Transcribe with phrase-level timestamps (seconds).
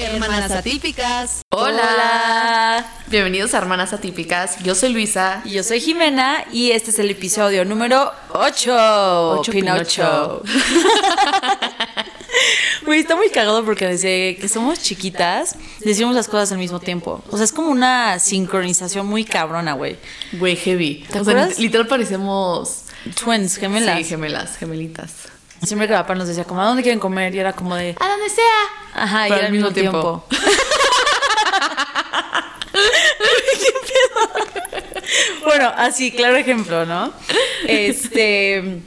[0.00, 1.42] Hermanas Atípicas.
[1.50, 2.86] Hola.
[3.08, 4.58] Bienvenidos a Hermanas Atípicas.
[4.62, 5.42] Yo soy Luisa.
[5.44, 9.30] Y yo soy Jimena y este es el episodio número 8.
[9.38, 10.42] Ocho Pinocho.
[12.86, 17.22] Güey, está muy cagado porque desde que somos chiquitas decimos las cosas al mismo tiempo.
[17.30, 19.96] O sea, es como una sincronización muy cabrona, güey.
[20.32, 21.04] Güey, heavy.
[21.10, 21.58] ¿Te o sea, acuerdas?
[21.58, 22.84] literal parecemos...
[23.22, 23.98] Twins, gemelas.
[23.98, 25.12] Sí, gemelas, gemelitas.
[25.62, 27.34] Siempre que papá nos decía como, ¿a dónde quieren comer?
[27.34, 28.44] Y era como de, A donde sea.
[28.94, 30.24] ajá, y era al mismo tiempo.
[35.44, 37.12] Bueno, así, claro ejemplo, ¿no?
[37.66, 38.80] Este,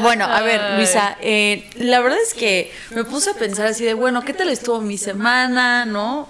[0.00, 0.60] bueno, a ver.
[0.76, 4.48] Luisa, eh, la verdad es que me puse a pensar así de, bueno, ¿qué tal
[4.48, 6.28] estuvo mi semana, no?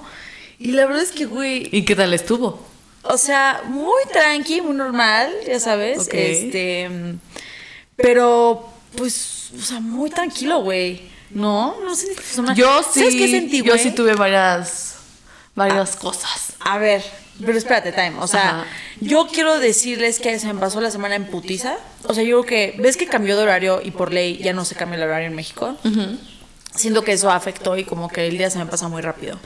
[0.58, 2.66] Y la verdad es que, güey, ¿Y qué tal estuvo?
[3.02, 6.06] o sea, muy tranqui, muy normal, ya sabes.
[6.06, 6.14] Ok.
[6.14, 6.88] Este.
[7.97, 11.10] Pero, pues, o sea, muy tranquilo, güey.
[11.30, 12.09] No, no sé.
[12.55, 13.01] Yo sí.
[13.01, 14.97] ¿Sabes qué sentí, Yo sí tuve varias...
[15.55, 16.52] Varias cosas.
[16.61, 17.03] A ver,
[17.45, 18.14] pero espérate, time.
[18.20, 18.67] O sea, Ajá.
[19.00, 21.77] yo quiero decirles que se me pasó la semana en putiza.
[22.05, 22.80] O sea, yo creo que.
[22.80, 25.34] ¿Ves que cambió de horario y por ley ya no se cambia el horario en
[25.34, 25.77] México?
[26.77, 29.39] Siento que eso afectó y como que el día se me pasa muy rápido.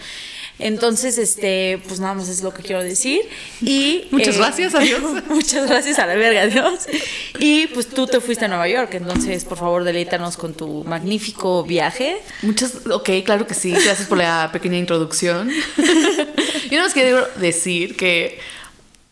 [0.58, 3.22] Entonces, este, pues nada más es lo que quiero decir.
[3.60, 4.04] Y.
[4.10, 5.00] Muchas gracias, adiós.
[5.28, 6.86] muchas gracias a la verga, adiós.
[7.38, 11.64] Y pues tú te fuiste a Nueva York, entonces por favor deleítanos con tu magnífico
[11.64, 12.18] viaje.
[12.42, 13.72] Muchas, ok, claro que sí.
[13.72, 15.50] Gracias por la pequeña introducción.
[15.76, 18.38] Yo nada más quiero decir que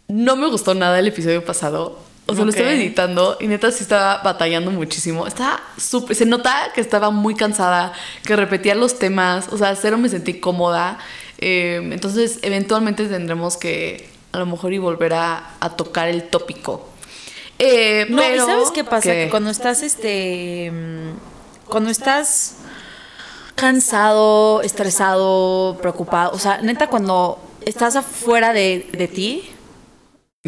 [0.09, 1.99] no me gustó nada el episodio pasado.
[2.27, 5.27] O sea, lo estaba editando y neta sí estaba batallando muchísimo.
[5.27, 6.15] Estaba súper.
[6.15, 7.93] Se nota que estaba muy cansada,
[8.25, 9.49] que repetía los temas.
[9.51, 10.99] O sea, cero me sentí cómoda.
[11.41, 16.87] Eh, entonces, eventualmente tendremos que a lo mejor y volver a, a tocar el tópico.
[17.59, 19.11] Eh, No, pero- ¿y sabes qué pasa?
[19.11, 19.25] ¿Qué?
[19.25, 22.57] Que cuando estás, este, mm, cuando estás
[23.55, 29.51] cansado, estresado, preocupado, o sea, neta, cuando estás afuera de, de ti,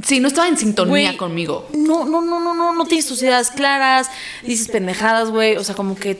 [0.02, 1.68] Sí, no estaba en sintonía conmigo.
[1.74, 4.08] no, no, no, no, no, no tienes tus ideas claras,
[4.42, 6.18] dices pendejadas, güey, o sea, como que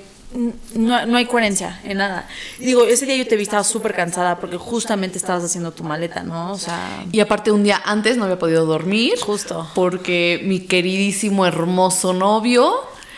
[0.75, 2.28] no, no hay coherencia en nada.
[2.59, 6.22] Digo, ese día yo te vi, estabas súper cansada porque justamente estabas haciendo tu maleta,
[6.22, 6.53] ¿no?
[6.53, 9.15] O sea, Y aparte un día antes no había podido dormir.
[9.21, 9.69] Justo.
[9.75, 12.75] Porque mi queridísimo hermoso novio,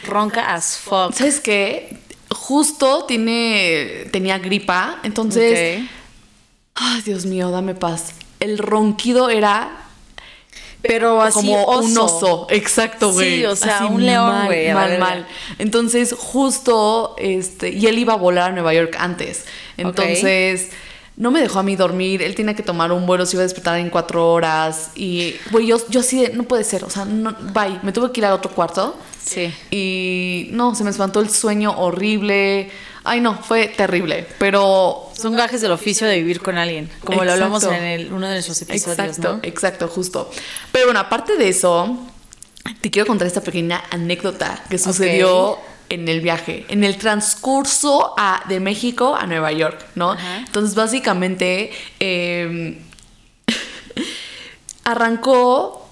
[0.07, 1.13] ronca as fuck.
[1.13, 1.99] ¿sabes qué?
[2.31, 5.85] Justo tiene tenía gripa, entonces,
[6.75, 8.15] ay, Dios mío, dame paz.
[8.41, 9.84] El ronquido era
[10.87, 12.47] Pero así, como un oso.
[12.51, 13.39] exacto, güey.
[13.39, 15.27] Sí, o sea, Así un león, güey, Mal, mal.
[15.59, 19.47] Entonces, justo, este, y él iba a volar a Nueva York antes.
[19.77, 20.71] Entonces,
[21.17, 22.23] no me dejó a mí dormir.
[22.23, 24.91] Él tenía que tomar un vuelo, se iba a despertar en cuatro horas.
[24.95, 27.81] Y, güey, yo, yo así de, no puede ser, o sea, no, bye.
[27.83, 28.97] Me tuve que ir al otro cuarto.
[29.25, 29.53] Sí.
[29.71, 32.71] Y no, se me espantó el sueño horrible.
[33.05, 34.27] Ay, no, fue terrible.
[34.39, 38.27] Pero Son gajes del oficio de vivir con alguien, como lo hablamos en el- uno
[38.27, 39.41] de nuestros episodios, Exacto, ¿no?
[39.43, 40.31] exacto, justo.
[40.73, 41.99] Pero bueno, aparte de eso,
[42.81, 45.59] te quiero contar esta pequeña anécdota que sucedió
[45.91, 50.17] en el viaje, en el transcurso a- de México a Nueva York, ¿no?
[50.39, 52.81] Entonces, básicamente, eh,
[54.85, 55.84] arrancó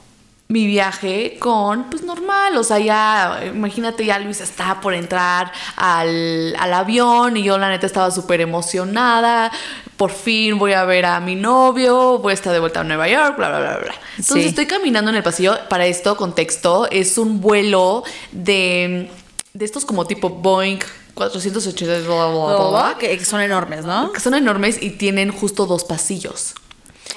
[0.49, 6.55] mi viaje con, pues normal, o sea, ya, imagínate, ya Luis estaba por entrar al,
[6.59, 9.51] al avión y yo la neta estaba súper emocionada,
[9.97, 13.09] por fin voy a ver a mi novio, voy a estar de vuelta a Nueva
[13.09, 13.95] York, bla, bla, bla, bla.
[14.19, 14.49] Entonces Sí.
[14.51, 19.11] estoy caminando en el pasillo, para esto, contexto, es un vuelo de,
[19.55, 20.79] de estos como tipo Boeing
[21.15, 24.13] 480, bla, bla, bla, bla, que son enormes, ¿no?
[24.13, 26.53] que son enormes y tienen justo dos pasillos.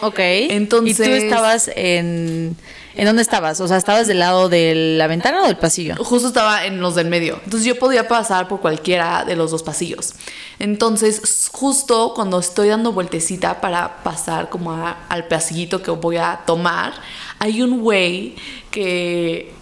[0.02, 0.20] Ok.
[0.20, 2.56] Entonces- ¿Y tú estabas en...
[2.96, 3.60] ¿En dónde estabas?
[3.62, 5.96] O sea, ¿estabas del lado de la ventana o del pasillo?
[6.04, 7.40] Justo estaba en los del medio.
[7.44, 10.14] Entonces yo podía pasar por cualquiera de los dos pasillos.
[10.60, 16.40] Entonces, justo cuando estoy dando vueltecita para pasar como a- al pasillito que voy a
[16.46, 16.94] tomar,
[17.40, 18.36] hay un güey
[18.72, 19.54] que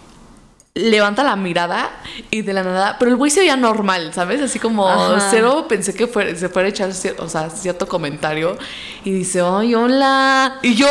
[0.75, 1.91] levanta la mirada
[2.31, 4.41] y de la nada, pero el güey se veía normal, ¿sabes?
[4.41, 5.27] Así como Ajá.
[5.29, 6.89] cero pensé que se fuera a echar
[7.19, 8.57] o sea, cierto comentario
[9.05, 10.57] y dice, ay, hola.
[10.63, 10.87] Y yo,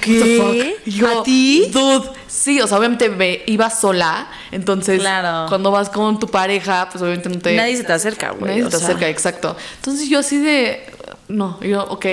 [0.00, 0.76] ¿Qué?
[0.86, 1.68] Yo, ¿A ti?
[1.72, 5.48] Dude, sí, o sea, obviamente me iba sola, entonces Claro.
[5.48, 7.54] cuando vas con tu pareja, pues obviamente no te...
[7.56, 8.50] Nadie se te acerca, güey.
[8.52, 8.86] Nadie se te sea.
[8.88, 9.56] acerca, exacto.
[9.76, 10.84] Entonces yo así de...
[11.28, 12.06] No, yo, ok,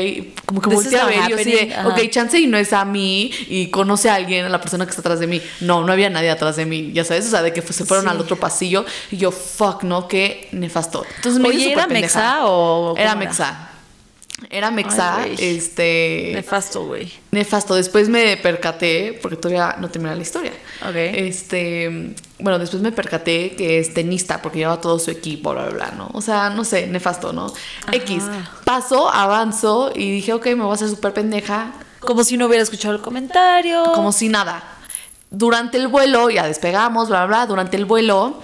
[0.46, 1.88] como que volteé a ver, yo así de, ajá.
[1.90, 4.90] ok, chance y no es a mí y conoce a alguien, a la persona que
[4.90, 5.40] está atrás de mí.
[5.62, 8.06] No, no había nadie atrás de mí, ya sabes, o sea, de que se fueron
[8.06, 8.10] Sí.
[8.12, 11.06] al otro pasillo y yo, fuck, no, qué nefasto.
[11.18, 13.16] Entonces me Oye, ¿era mexa o Era era?
[13.16, 13.70] mexa.
[14.50, 16.32] Era mexa, Ay, este...
[16.34, 17.12] Nefasto, güey.
[17.32, 17.76] Nefasto.
[17.76, 20.52] Después me percaté, porque todavía no termina la historia.
[20.82, 20.96] Ok.
[20.96, 25.72] Este, bueno, después me percaté que es tenista porque lleva todo su equipo, bla, bla,
[25.74, 26.10] bla, ¿no?
[26.14, 27.54] O sea, no sé, nefasto, ¿no?
[27.92, 28.24] X.
[28.66, 32.64] Paso, avanzo y dije, ok, me voy a hacer súper pendeja, Como si no hubiera
[32.64, 33.84] escuchado el comentario.
[33.94, 34.64] como si nada.
[35.32, 38.40] Durante el vuelo, ya despegamos, bla, bla, bla, durante el vuelo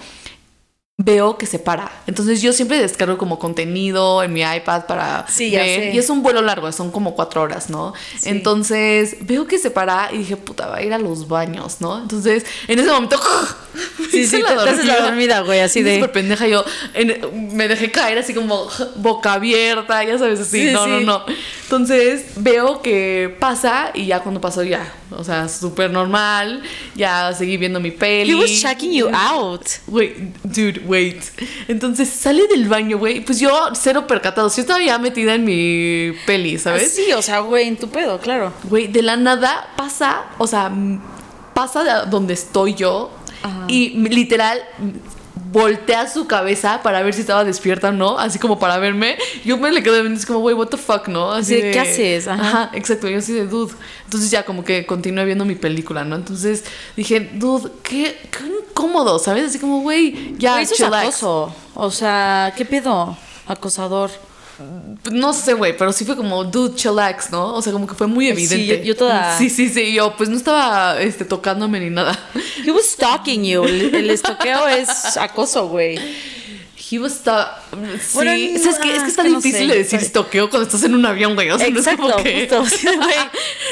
[1.02, 1.90] veo que se para.
[2.06, 5.94] Entonces yo siempre descargo como contenido en mi iPad para Sí, ver.
[5.94, 7.94] Y es un vuelo largo, son como cuatro horas, ¿no?
[8.22, 11.98] Entonces veo que se para y dije, puta, va a ir a los baños, ¿no?
[12.02, 13.18] Entonces en ese momento...
[14.10, 15.94] Sí, sí, te, te haces la dormida, güey, así de.
[15.94, 18.66] Súper pendeja, yo en- me dejé caer así como
[18.96, 20.90] boca abierta, ya sabes, así, Sí, no, sí.
[20.90, 21.24] no, no.
[21.62, 26.64] Entonces veo que pasa y ya cuando pasó ya, o sea, súper normal,
[26.96, 28.32] ya seguí viendo mi peli.
[28.32, 29.62] He was checking you out.
[29.86, 31.22] Wait, dude, wait.
[31.68, 36.12] Entonces sale del baño, güey, pues yo cero percatado, yo estaba ya metida en mi
[36.26, 36.92] peli, ¿sabes?
[36.94, 38.52] Sí, o sea, güey, en tu pedo, claro.
[38.64, 40.70] Güey, de la nada pasa, o sea,
[41.54, 43.10] pasa de donde estoy yo
[43.68, 44.58] y literal
[45.50, 49.16] voltea su cabeza para ver si estaba despierta o no, así como para verme.
[49.44, 51.32] Yo me le quedé viendo, es como, güey, what the fuck, ¿no?
[51.32, 52.28] Así Sí, ¿qué haces?
[52.28, 52.42] Ajá.
[52.42, 52.70] Ajá.
[52.74, 53.72] exacto, yo así de dude.
[54.04, 56.16] Entonces ya como que continué viendo mi película, ¿no?
[56.16, 56.64] Entonces
[56.96, 59.46] dije, dude, qué, qué incómodo, ¿sabes?
[59.46, 61.54] Así como, güey, ya, Güey, eso es acoso.
[61.74, 63.16] O sea, ¿qué pedo?
[63.46, 64.10] Acosador.
[65.10, 67.54] No sé, güey, pero sí fue como, dude, chillax, ¿no?
[67.54, 68.66] O sea, como que fue muy Sí, evidente.
[68.78, 72.18] yo- yo toda- Sí, sí, sí, yo pues no estaba este, tocándome ni nada.
[72.64, 73.64] He was stalking you.
[73.64, 75.98] El, el estoqueo es acoso, güey.
[76.92, 79.22] He was sta- Sí, Bueno, o sea, es que, es no, que está es que
[79.32, 79.72] no difícil sé.
[79.72, 81.48] de decir estoqueo cuando estás en un avión, güey.
[81.50, 82.48] O sea, Exacto, no es como que...
[82.48, 82.66] justo.
[82.76, 82.88] Sí.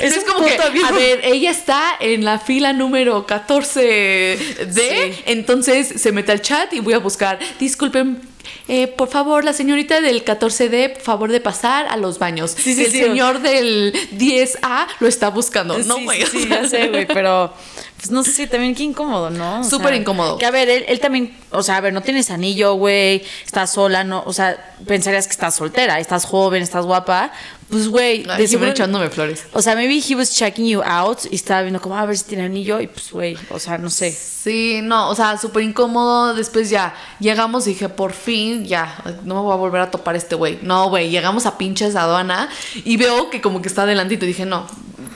[0.01, 0.85] Es No un como que, avión.
[0.87, 4.39] a ver, ella está en la fila número 14D,
[4.73, 5.23] Sí.
[5.27, 8.21] entonces se mete al chat y voy a buscar, disculpen,
[8.69, 12.53] eh, por favor, la señorita del 14D, por favor de pasar a los baños.
[12.57, 12.99] Sí, sí, El sí.
[13.01, 15.79] señor del 10A lo está buscando.
[15.79, 16.25] No, güey.
[16.27, 17.53] sí, sí, ya sé, güey, pero
[17.97, 19.65] pues no sé, también qué incómodo, ¿no?
[19.65, 20.39] Súper incómodo.
[20.39, 23.73] Que a ver, él, él también, o sea, a ver, no tienes anillo, güey, estás
[23.73, 27.33] sola, no, o sea, pensarías que estás soltera, estás joven, estás guapa,
[27.71, 29.45] pues, güey, de seguro- echándome flores.
[29.53, 32.17] O sea, maybe he was checking you out y estaba viendo como "Ah, a ver
[32.17, 34.11] si tiene anillo y pues, güey, o sea, no sé.
[34.11, 36.35] Sí, no, o sea, súper incómodo.
[36.35, 40.17] Después ya llegamos y dije, por fin, ya, no me voy a volver a topar
[40.17, 40.59] este güey.
[40.63, 42.49] No, güey, llegamos a pinches aduana
[42.85, 44.25] y veo que como que está adelantito.
[44.25, 44.67] Y dije, no,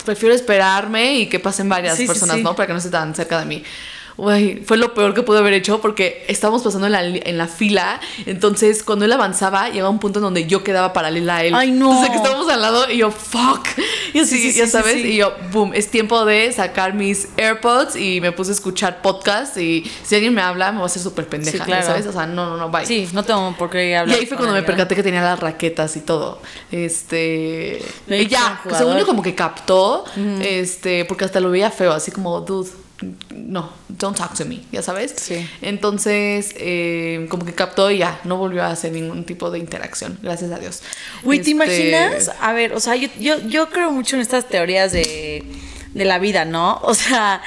[0.04, 2.42] prefiero esperarme y que pasen varias Sí, sí, personas, sí.
[2.42, 2.54] ¿no?
[2.54, 3.62] Para que no esté tan cerca de mí.
[4.16, 8.00] Fue lo peor que pude haber hecho porque estábamos pasando en la, en la fila.
[8.26, 11.54] Entonces, cuando él avanzaba, llegaba un punto en donde yo quedaba paralela a él.
[11.54, 11.86] Ay, no.
[11.88, 13.66] Entonces, que estábamos al lado y yo, fuck.
[14.14, 14.96] Y así, Sí, sí, ya sí, sabes.
[14.96, 19.56] Y yo, boom, es tiempo de sacar mis AirPods y me puse a escuchar podcast.
[19.56, 21.82] Y si alguien me habla, me va a hacer súper pendeja, claro.
[21.82, 22.06] ya ¿sabes?
[22.06, 22.86] O sea, no, no, no, bye.
[22.86, 24.18] Sí, no tengo por qué Y hablar.
[24.18, 26.40] ahí fue cuando me percaté que tenía las raquetas y todo.
[26.70, 27.82] Este.
[28.08, 30.04] Y ya, según yo como que captó.
[30.42, 31.04] Este.
[31.04, 32.70] Porque hasta lo veía feo, así como, dude.
[33.30, 35.14] No, don't talk to me, ya sabes.
[35.16, 35.46] Sí.
[35.60, 40.18] Entonces, eh, como que captó y ya, no volvió a hacer ningún tipo de interacción,
[40.22, 40.82] gracias a Dios.
[41.22, 42.30] Güey, ¿te Este, imaginas?
[42.40, 45.44] A ver, o sea, yo, yo, yo creo mucho en estas teorías de,
[45.94, 46.80] de la vida, ¿no?
[46.84, 47.42] O sea,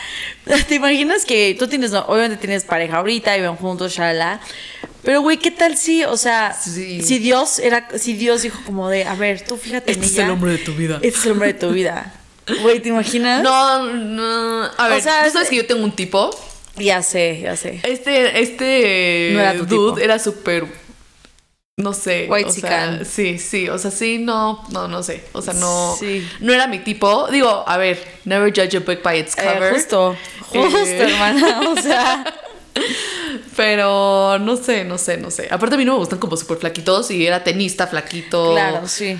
[0.67, 4.41] ¿te imaginas que tú tienes, no, obviamente tienes pareja ahorita y van juntos, shala.
[5.03, 7.01] Pero, güey, ¿qué tal si, o sea, Sí.
[7.03, 10.13] si Dios era, si Dios dijo como de, a ver, tú fíjate en Este es
[10.13, 10.95] ella, el hombre de tu vida.
[10.95, 12.11] Este es el hombre de tu vida.
[12.61, 13.41] Güey, ¿te imaginas?
[13.41, 14.69] No, no.
[14.77, 16.29] A ver, sea, ¿tú es- sabes que yo tengo un tipo?
[16.77, 17.79] Ya sé, ya sé.
[17.83, 19.99] Este, este No era tu dude tipo.
[19.99, 20.65] era súper.
[21.77, 22.27] No sé.
[22.29, 23.67] White o sea, sí, sí.
[23.69, 25.23] O sea, sí, no, no, no sé.
[25.33, 25.95] O sea, no.
[25.99, 26.25] Sí.
[26.39, 27.27] No era mi tipo.
[27.29, 29.73] Digo, a ver, never judge a book by its Eh, cover.
[29.73, 30.97] justo, justo, Eh.
[31.01, 31.61] hermana.
[31.69, 32.25] O sea,
[33.55, 35.47] Pero no sé, no sé, no sé.
[35.49, 38.51] Aparte a mí no me gustan como súper flaquitos y era tenista flaquito.
[38.51, 39.17] claro, sí.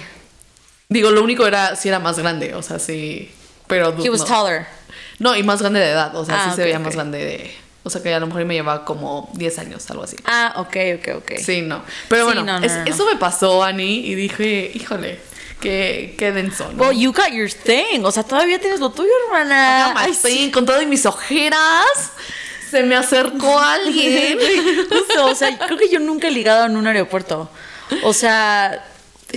[0.96, 3.30] Digo, lo único era si era más grande, o sea, sí.
[3.68, 4.26] Pero He was no.
[4.26, 4.66] taller.
[5.20, 6.84] No, y más grande de edad, o sea, Ah, sí se ok, veía ok.
[6.86, 7.56] más grande de.
[7.84, 10.16] O sea, que a lo mejor me llevaba como 10 años, algo así.
[10.26, 11.32] Ah, ok, ok, ok.
[11.44, 11.84] Sí, no.
[12.08, 12.86] Pero Sí, bueno, no, no, es- no, no.
[12.92, 15.20] eso me pasó, Ani, y dije, híjole,
[15.62, 16.82] qué, qué denso, ¿no?
[16.84, 18.04] Well, you got your thing.
[18.04, 19.94] O sea, todavía tienes lo tuyo, hermana.
[19.98, 20.50] Ay, sí.
[20.52, 21.86] con todas mis ojeras.
[22.72, 24.40] Se me acercó alguien.
[24.90, 27.50] Justo, o sea, creo que yo nunca he ligado en un aeropuerto.
[28.04, 28.84] O sea,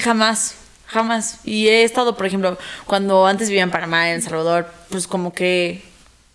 [0.02, 0.54] jamás,
[0.88, 1.38] jamás.
[1.44, 5.32] Y he estado, por ejemplo, cuando antes vivía en Panamá, en El Salvador, pues como
[5.32, 5.87] que...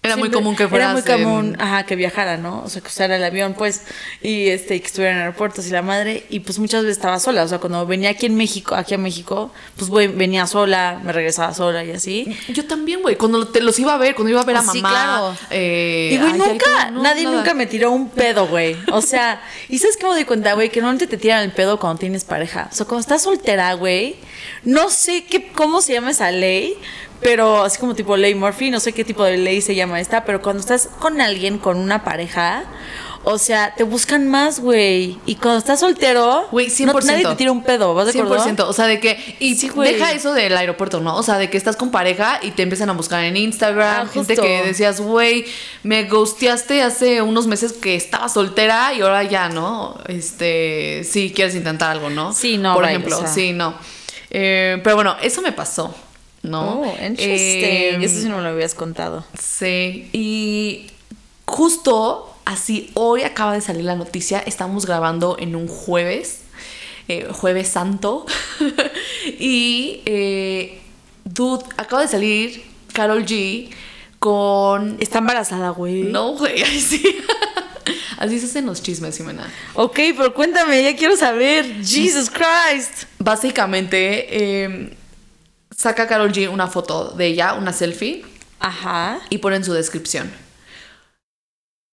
[0.05, 2.61] Era muy común que Era fueras muy en- común, ajá, que viajara, ¿no?
[2.65, 3.83] O sea, que usara el avión, pues,
[4.21, 7.43] y este, que estuviera en aeropuertos y la madre, y pues muchas veces estaba sola.
[7.43, 11.13] O sea, cuando venía aquí en México, aquí a México, pues güey, venía sola, me
[11.13, 12.37] regresaba sola y así.
[12.49, 13.15] Yo también, güey.
[13.15, 14.89] Cuando te los iba a ver, cuando iba a ver a Sí, mamá.
[14.89, 15.37] claro.
[15.51, 17.37] eh, Y güey, nunca, no, nadie nada.
[17.37, 18.75] nunca me tiró un pedo, güey.
[18.91, 20.67] O sea, ¿y sabes cómo me di cuenta, güey?
[20.69, 22.67] Que normalmente te tiran el pedo cuando tienes pareja.
[22.69, 24.17] O sea, cuando estás soltera, güey,
[24.65, 26.75] no sé qué, cómo se llama esa ley,
[27.23, 30.25] pero así como tipo ley Murphy, no sé qué tipo de ley se llama esta,
[30.25, 32.63] pero cuando estás con alguien, con una pareja,
[33.25, 35.17] o sea, te buscan más, güey.
[35.25, 36.85] Y cuando estás soltero, Güey, 100%.
[36.93, 38.43] no- nadie te tira un pedo, ¿vas de acuerdo?
[38.43, 38.67] 100%.
[38.67, 39.37] O sea, de que.
[39.39, 41.15] Y Sí, deja eso del aeropuerto, ¿no?
[41.15, 44.07] O sea, de que estás con pareja y te empiezan a buscar en Instagram.
[44.07, 45.45] Ah, gente que decías, güey,
[45.83, 49.95] me ghosteaste hace unos meses que estaba soltera y ahora ya, ¿no?
[50.09, 51.05] Este.
[51.09, 52.33] Sí, quieres intentar algo, ¿no?
[52.33, 53.29] Sí, no, Por vaya, ejemplo, o sea.
[53.29, 53.73] sí, no.
[54.31, 55.95] Eh, pero bueno, eso me pasó,
[56.43, 56.81] ¿no?
[56.81, 57.23] Oh, interesting.
[57.25, 59.25] Eh, Eso sí no me lo habías contado.
[59.39, 60.87] Sí, y
[61.45, 66.41] justo así, hoy acaba de salir la noticia, estamos grabando en un jueves,
[67.07, 68.25] eh, jueves santo,
[69.39, 70.79] y eh,
[71.23, 73.69] dude, acaba de salir Carol G
[74.19, 74.97] con...
[74.99, 76.03] Está embarazada, güey.
[76.03, 77.01] No, güey, sí.
[78.17, 79.51] Así se hacen los chismes, Jimena.
[79.73, 81.65] Ok, pero cuéntame, ya quiero saber.
[81.83, 83.03] Jesus Christ.
[83.19, 84.27] Básicamente,
[84.63, 84.93] eh,
[85.77, 88.23] saca Carol G una foto de ella, una selfie,
[88.59, 89.19] Ajá.
[89.29, 90.31] y pone en su descripción.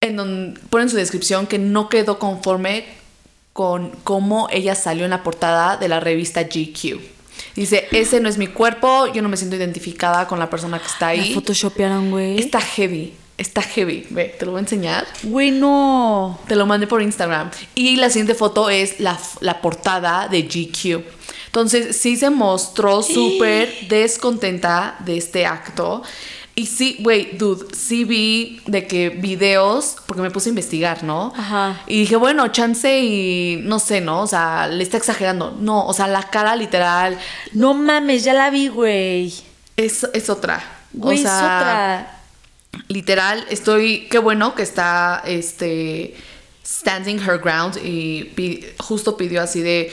[0.02, 2.86] En donde pone en su descripción que no quedó conforme
[3.52, 7.00] con cómo ella salió en la portada de la revista GQ.
[7.56, 10.86] Dice, ese no es mi cuerpo, yo no me siento identificada con la persona que
[10.86, 11.34] está La ahí.
[11.34, 12.38] photoshopearon, güey.
[12.38, 14.06] Está heavy, está heavy.
[14.10, 15.06] Ve, te lo voy a enseñar.
[15.24, 16.38] Güey, no.
[16.46, 17.50] Te lo mandé por Instagram.
[17.74, 21.02] Y la siguiente foto es la, la portada de GQ.
[21.50, 26.02] Entonces sí se mostró súper descontenta de este acto.
[26.54, 31.32] Y sí, güey, dude, sí vi de que videos, porque me puse a investigar, ¿no?
[31.36, 31.80] Ajá.
[31.86, 34.20] Y dije, bueno, chance y no sé, ¿no?
[34.22, 35.56] O sea, le está exagerando.
[35.58, 37.18] No, o sea, la cara literal
[37.52, 39.32] No mames, ya la vi, güey.
[39.76, 40.62] es, es otra.
[40.92, 41.42] Güey, o sea, es
[42.74, 42.82] otra.
[42.88, 46.14] literal, estoy, qué bueno que está, este,
[46.66, 49.92] standing her ground y pi- justo pidió así de,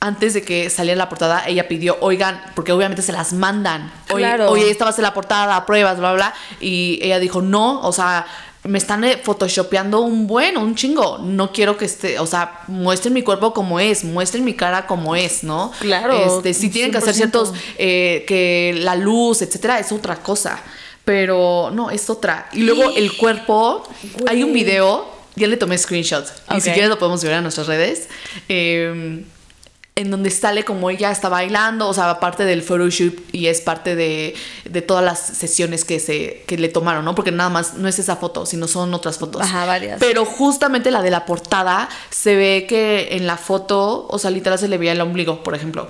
[0.00, 4.22] antes de que saliera la portada, ella pidió, oigan, porque obviamente se las mandan, oye,
[4.24, 4.50] Claro.
[4.50, 7.92] oye, esta va a ser la portada, pruebas, bla, bla, y ella dijo, no, o
[7.92, 8.26] sea,
[8.64, 11.16] me están eh, photoshopeando un buen, un chingo.
[11.18, 15.16] No quiero que esté, o sea, muestren mi cuerpo como es, muestren mi cara como
[15.16, 15.72] es, ¿no?
[15.80, 17.16] Claro, Este, sí tienen que hacer 100%.
[17.16, 20.58] ciertos eh, que la luz, etcétera, es otra cosa.
[21.06, 22.48] Pero no, es otra.
[22.52, 23.82] Y luego el cuerpo,
[24.26, 26.30] hay un video, ya le tomé screenshots.
[26.54, 28.08] Y si quieres lo podemos ver en nuestras redes.
[28.48, 29.24] eh,
[29.96, 33.96] en donde sale como ella está bailando, o sea, aparte del photoshoot y es parte
[33.96, 37.14] de, de todas las sesiones que, se, que le tomaron, ¿no?
[37.14, 39.42] Porque nada más no es esa foto, sino son otras fotos.
[39.42, 40.00] Ajá, varias.
[40.00, 44.58] Pero justamente la de la portada se ve que en la foto, o sea, literal
[44.58, 45.88] se le veía el ombligo, por ejemplo.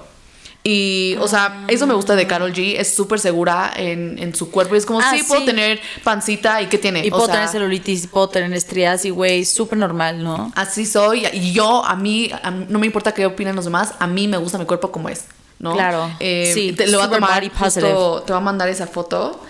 [0.63, 2.75] Y, o sea, eso me gusta de Carol G.
[2.79, 4.75] Es súper segura en, en su cuerpo.
[4.75, 6.61] Y es como, Ah, sí, puedo tener pancita.
[6.61, 7.03] ¿Y qué tiene?
[7.05, 10.53] Y O puedo sea, tener celulitis, puedo tener estrías y, güey, súper normal, ¿no?
[10.55, 11.27] Así soy.
[11.33, 13.95] Y yo, a mí, a mí- no me importa qué opinan los demás.
[13.99, 15.25] A mí me gusta mi cuerpo como es,
[15.59, 15.73] ¿no?
[15.73, 16.11] Claro.
[16.21, 19.43] Eh, Sí, te lo va a tomar justo- te va a mandar esa foto.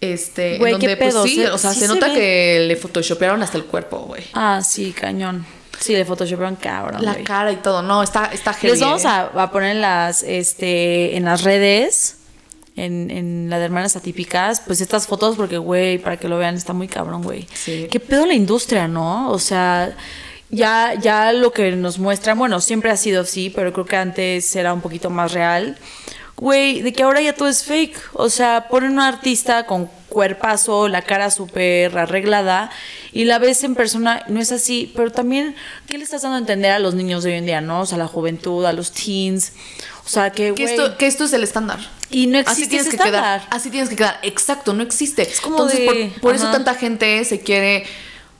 [0.00, 1.24] Este, en Güey, donde, ¿qué pues pedo?
[1.24, 2.14] sí, Se- o sea, sí se se nota ve.
[2.14, 4.22] que le photoshopearon hasta el cuerpo, güey.
[4.34, 5.44] Ah, sí, cañón.
[5.80, 7.24] Sí, de Photoshoparon cabrón, La güey.
[7.24, 7.82] cara y todo.
[7.82, 8.72] No, está, está heavy.
[8.72, 12.16] Les vamos a, a poner en las, este, en las redes,
[12.76, 16.54] en, en la de Hermanas Atípicas, pues estas fotos, porque, güey, para que lo vean,
[16.56, 17.46] está muy cabrón, güey.
[17.54, 17.88] Sí.
[17.90, 19.30] ¿Qué pedo la industria, no?
[19.30, 19.96] O sea,
[20.50, 24.54] ya, ya lo que nos muestran, bueno, siempre ha sido así, pero creo que antes
[24.56, 25.76] era un poquito más real.
[26.40, 27.98] Güey, de que ahora ya todo es fake.
[28.12, 32.70] O sea, ponen una artista con cuerpazo, la cara súper arreglada,
[33.12, 34.92] y la ves en persona, no es así.
[34.94, 35.56] Pero también,
[35.88, 37.80] ¿qué le estás dando a entender a los niños de hoy en día, no?
[37.80, 39.52] O sea, a la juventud, a los teens.
[40.04, 41.80] O sea, que, Que esto, que esto es el estándar.
[42.10, 43.40] Y no Así existe tienes ese que estándar.
[43.40, 43.48] quedar.
[43.50, 44.18] Así tienes que quedar.
[44.22, 45.22] Exacto, no existe.
[45.22, 47.84] Es como Entonces, de- por, por eso tanta gente se quiere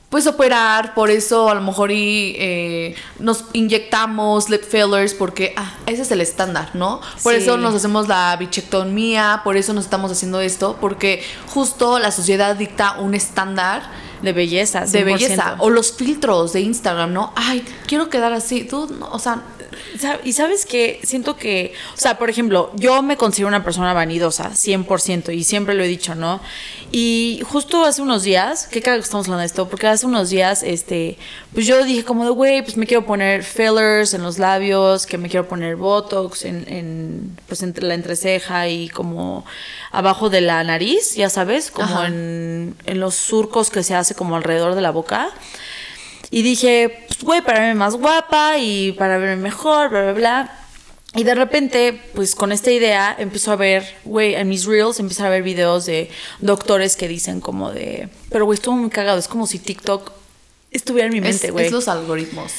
[0.09, 5.71] pues operar, por eso a lo mejor y eh, nos inyectamos lip fillers porque ah,
[5.85, 6.99] ese es el estándar, ¿no?
[7.21, 7.41] Por Sí.
[7.43, 11.23] eso nos hacemos la bichectomía, por eso nos estamos haciendo esto, porque
[11.53, 13.83] justo la sociedad dicta un estándar
[14.23, 15.05] de belleza, de 100%.
[15.05, 17.31] belleza o los filtros de Instagram, ¿no?
[17.35, 19.41] Ay, quiero quedar así, tú, no, o sea,
[20.23, 24.51] Y sabes que siento que, o sea, por ejemplo, yo me considero una persona vanidosa,
[24.51, 26.41] 100%, y siempre lo he dicho, ¿no?
[26.91, 30.29] Y justo hace unos días, qué cago que estamos hablando de esto, porque hace unos
[30.29, 31.17] días, este,
[31.53, 35.17] pues yo dije como de, güey, pues me quiero poner fillers en los labios, que
[35.17, 39.45] me quiero poner botox en, en pues entre la entreceja y como
[39.91, 44.35] abajo de la nariz, ya sabes, como en, en los surcos que se hace como
[44.35, 45.29] alrededor de la boca.
[46.31, 50.55] Y dije, pues, güey, para verme más guapa y para verme mejor, bla, bla, bla.
[51.15, 55.23] Y de repente, pues con esta idea, empezó a ver, güey, en mis reels empecé
[55.23, 59.27] a ver videos de doctores que dicen como de, pero güey, estuvo muy cagado, es
[59.27, 60.11] como si TikTok
[60.69, 61.65] estuviera en mi mente, güey.
[61.65, 62.51] es los algoritmos.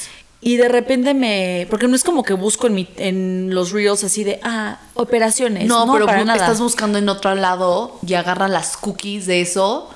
[0.43, 1.67] Y de repente me.
[1.69, 5.67] Porque no es como que busco en, mi, en los reels así de, ah, operaciones.
[5.67, 6.39] No, No, pero para nada.
[6.39, 9.87] estás buscando en otro lado y agarran las cookies de eso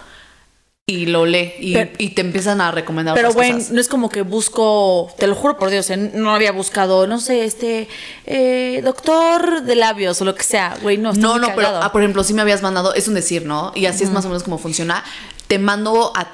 [0.88, 4.10] y lo lee y, Pero- y te empiezan a recomendar Pero bueno, no es como
[4.10, 7.88] que busco, te lo juro por Dios, eh, no había buscado, no sé, este,
[8.27, 12.01] eh, doctor de labios o lo que sea, güey, no, No, no, pero ah, por
[12.04, 13.72] ejemplo, si me habías mandado, es un decir, ¿no?
[13.74, 15.04] Y así es más o menos como funciona.
[15.48, 16.27] Te mando a.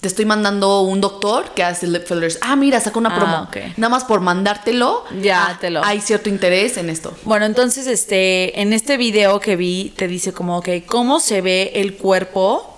[0.00, 2.38] Te estoy mandando un doctor que hace lip fillers.
[2.40, 3.36] Ah, mira, saca una Ah, promo.
[3.42, 3.76] ok.
[3.78, 5.04] Nada más por mandártelo.
[5.20, 7.12] Ya, ah, te lo- Hay cierto interés en esto.
[7.24, 11.72] Bueno, entonces, este, en este video que vi, te dice como, ok, ¿cómo se ve
[11.76, 12.71] el cuerpo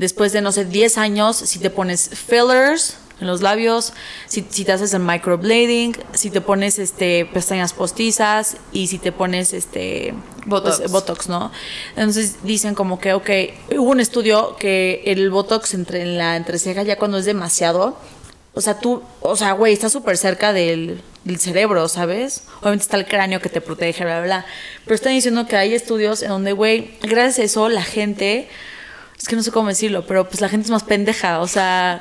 [0.00, 3.92] después de, no sé, 10 años si te pones fillers en los labios,
[4.26, 9.12] si, si te haces el microblading, si te pones, este, pestañas postizas y si te
[9.12, 10.14] pones, este,
[10.46, 10.78] Botox.
[10.78, 11.52] pues, botox, ¿no?
[11.96, 13.30] Entonces dicen como que, ok,
[13.76, 17.98] hubo un estudio que el botox entre, en la entreceja ya cuando es demasiado,
[18.54, 22.44] o sea, tú, o sea, güey, está súper cerca del, del cerebro, ¿sabes?
[22.60, 24.46] Obviamente está el cráneo que te protege, bla, bla, bla.
[24.84, 28.48] Pero están diciendo que hay estudios en donde, güey, gracias a eso la gente,
[29.20, 32.00] es que no sé cómo decirlo, pero pues la gente es más pendeja, o sea,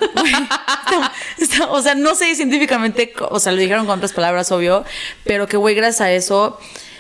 [1.70, 4.86] o sea, no sé científicamente, o sea, lo dijeron con otras palabras, obvio,
[5.26, 6.58] pero que, güey, gracias a eso,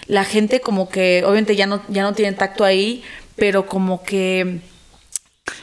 [0.07, 3.03] la gente como que, obviamente ya no, ya no tiene tacto ahí,
[3.38, 4.59] pero como que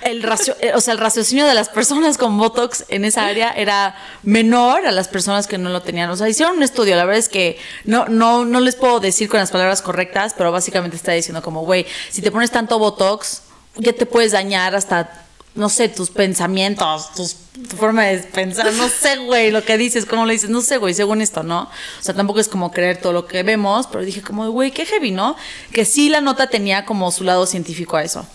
[0.03, 3.51] el racio- eh, o sea, el raciocinio de las personas con Botox en esa área
[3.51, 6.11] era menor a las personas que no lo tenían.
[6.11, 9.29] O sea, hicieron un estudio, la verdad es que no, no, no les puedo decir
[9.29, 13.43] con las palabras correctas, pero básicamente está diciendo como, güey, si te pones tanto Botox,
[13.79, 17.37] ya te puedes dañar hasta, no sé, tus pensamientos, tus,
[17.69, 20.79] tu forma de pensar, no sé, güey, lo que dices, cómo lo dices, no sé,
[20.79, 21.63] güey, según esto, ¿no?
[21.63, 24.87] O sea, tampoco es como creer todo lo que vemos, pero dije como, güey, qué
[24.87, 25.37] heavy, ¿no?
[25.73, 28.27] Que sí la nota tenía como su lado científico a eso.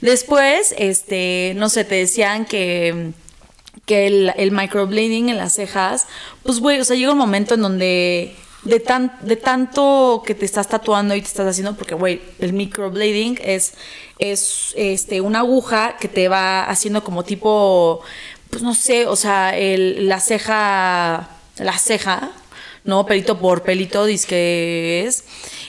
[0.00, 3.12] Después, este, no sé, te decían que,
[3.84, 6.06] que el, el microblading en las cejas,
[6.42, 10.44] pues, güey, o sea, llega un momento en donde de, tan, de tanto que te
[10.44, 13.74] estás tatuando y te estás haciendo, porque, güey, el microblading es,
[14.18, 18.00] es este, una aguja que te va haciendo como tipo,
[18.50, 22.32] pues, no sé, o sea, el, la ceja, la ceja,
[22.84, 23.06] ¿no?
[23.06, 25.24] Pelito por pelito, que es.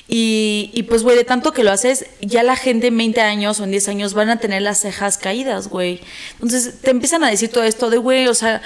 [0.08, 3.60] Y, y pues, güey, de tanto que lo haces, ya la gente en 20 años
[3.60, 6.02] o en 10 años van a tener las cejas caídas, güey.
[6.34, 8.62] Entonces te empiezan a decir todo esto de, güey, o sea,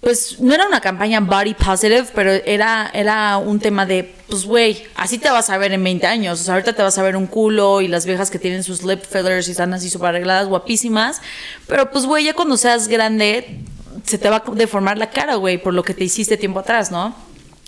[0.00, 4.84] pues no era una campaña body positive, pero era, era un tema de, pues, güey,
[4.94, 6.40] así te vas a ver en 20 años.
[6.40, 8.84] O sea, ahorita te vas a ver un culo y las viejas que tienen sus
[8.84, 11.20] lip fillers y están así súper arregladas, guapísimas.
[11.66, 13.58] Pero, pues, güey, ya cuando seas grande,
[14.04, 16.92] se te va a deformar la cara, güey, por lo que te hiciste tiempo atrás,
[16.92, 17.14] ¿no?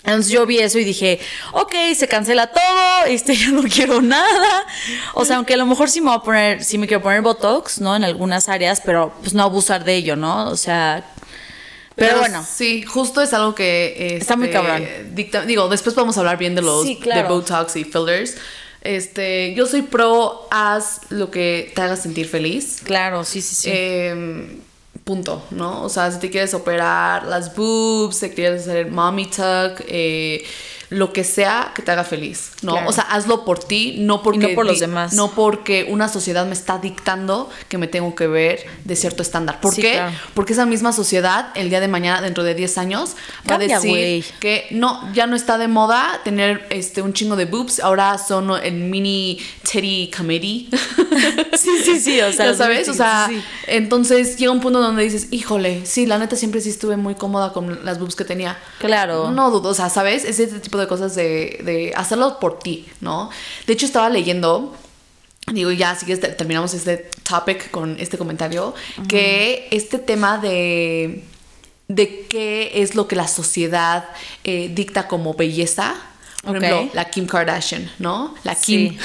[0.05, 1.21] Entonces yo vi eso y dije,
[1.53, 4.67] ok, se cancela todo, este, ya no quiero nada.
[5.15, 7.23] O sea, aunque a lo mejor sí me voy a poner, sí me quiero poner
[7.23, 7.95] Botox, ¿no?
[7.97, 10.49] En algunas áreas, pero pues no abusar de ello, ¿no?
[10.49, 11.05] O sea,
[12.09, 12.45] pero, bueno.
[12.49, 14.17] Sí, justo es algo que.
[14.21, 14.85] Está muy este, cabrón.
[15.15, 17.23] dicta- digo, después podemos hablar bien de los Sí, claro.
[17.23, 18.37] de Botox y fillers.
[18.83, 22.81] Este, yo soy pro, haz lo que te haga sentir feliz.
[22.83, 23.71] Claro, sí, sí, sí.
[23.73, 24.57] Eh,
[25.05, 25.83] punto, ¿no?
[25.83, 30.45] O sea, si te quieres operar las boobs, si quieres hacer el mommy tuck, eh,
[30.91, 32.73] lo que sea que te haga feliz, ¿no?
[32.73, 32.89] Claro.
[32.89, 35.13] O sea, hazlo por ti, no porque no por los demás.
[35.15, 39.61] No porque una sociedad me está dictando que me tengo que ver de cierto estándar.
[39.61, 39.93] ¿Por Sí, qué?
[39.93, 40.17] claro.
[40.35, 43.17] Porque esa misma sociedad, el día de mañana, dentro de 10 años,
[43.49, 47.45] va a decir que no, ya no está de moda tener este un chingo de
[47.45, 49.39] boobs, ahora son el mini
[49.71, 50.69] titty committee.
[51.57, 52.89] sí, sí, sí, o sea, ¿Ya los sabes?
[52.89, 56.71] O sea, sí, entonces llega un punto donde dices, híjole, sí, la neta siempre sí
[56.71, 58.59] estuve muy cómoda con las boobs que tenía.
[58.79, 59.31] Claro.
[59.31, 60.25] No dudo, o sea, ¿sabes?
[60.25, 63.31] Es ese tipo de cosas de, de hacerlo por ti, ¿no?
[63.67, 64.77] De hecho, estaba leyendo.
[65.53, 68.75] Digo, ya, así que terminamos este topic con este comentario.
[69.09, 71.25] Que este tema de.
[71.89, 74.09] de qué es lo que la sociedad
[74.45, 75.97] eh, dicta como belleza.
[76.43, 78.35] Por ejemplo, la Kim Kardashian, ¿no?
[78.45, 78.93] La Kim.
[78.93, 78.99] Sí.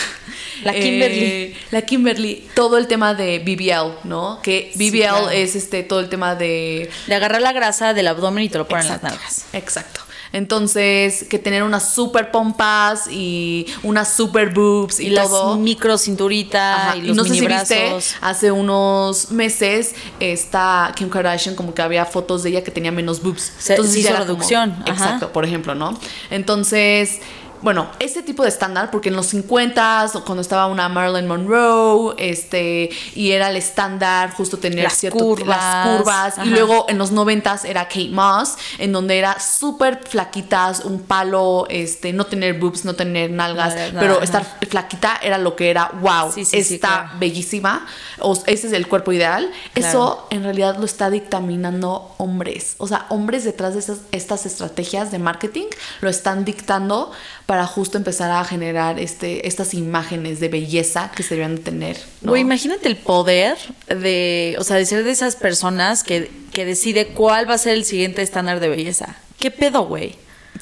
[0.63, 1.19] La Kimberly.
[1.19, 2.47] Eh, la Kimberly.
[2.55, 4.39] Todo el tema de BBL, ¿no?
[4.41, 5.29] Que Sí, BBL claro.
[5.31, 8.67] es este todo el tema de De agarrar la grasa del abdomen y te lo
[8.67, 9.45] ponen en las nalgas.
[9.51, 10.05] Exacto.
[10.36, 15.56] Entonces, que tener unas super pompas y unas super boobs y, Y, las todo.
[15.58, 21.56] micro cinturita Ajá, y los no sé si viste, hace unos meses esta Kim Kardashian
[21.56, 23.54] como que había fotos de ella que tenía menos boobs.
[23.58, 25.98] Se- se hizo como- reducción, exacto, por ejemplo, ¿no?
[26.30, 27.19] Entonces,
[27.65, 32.91] bueno, ese tipo de estándar, porque en los 50 cuando estaba una Marilyn Monroe, este,
[33.15, 35.47] y era el estándar justo tener Las cierto, curvas.
[35.47, 40.82] las curvas, y luego en los 90 era Kate Moss, en donde era súper flaquitas,
[40.86, 45.71] un palo, este, no tener boobs, no tener nalgas, pero estar flaquita era lo que
[45.71, 47.19] era, wow, Sí, sí, sí, está claro.
[47.19, 47.88] bellísima,
[48.19, 49.51] o ese es el cuerpo ideal.
[49.73, 49.89] Claro.
[49.89, 55.10] Eso en realidad lo está dictaminando hombres, o sea, hombres detrás de estas, estas estrategias
[55.10, 55.65] de marketing
[56.01, 57.12] lo están dictando
[57.45, 61.97] para justo empezar a generar este, estas imágenes de belleza que se deben de tener.
[62.21, 62.36] ¿no?
[62.36, 67.49] Imagínate el poder de, o sea, de ser de esas personas que, que decide cuál
[67.49, 69.15] va a ser el siguiente estándar de belleza.
[69.39, 70.15] ¿Qué pedo, güey?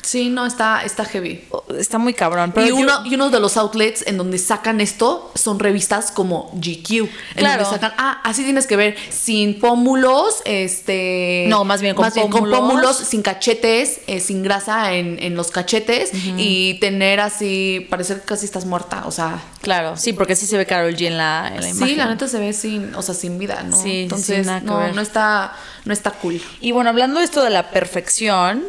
[0.03, 1.45] Sí, no, está, está heavy.
[1.79, 2.51] Está muy cabrón.
[2.53, 6.11] Pero y, yo- uno, y uno de los outlets en donde sacan esto son revistas
[6.11, 6.91] como GQ.
[7.03, 7.63] En Claro.
[7.63, 11.45] donde sacan, ah, así tienes que ver, sin pómulos, este.
[11.47, 12.97] No, más bien con pómulos.
[12.97, 18.45] sin cachetes, eh, sin grasa en, en los cachetes y tener así, parecer que casi
[18.45, 19.03] estás muerta.
[19.05, 19.41] O sea.
[19.61, 21.97] Claro, sí, porque sí se ve Carol G en la, en la Sí, imagen.
[21.97, 23.81] la neta se ve sin, o sea, sin vida, ¿no?
[23.81, 24.93] Sí, Entonces, sin nada que no, ver.
[24.93, 25.53] no está,
[25.85, 26.41] no está cool.
[26.59, 28.63] Y bueno, hablando de esto de la perfección,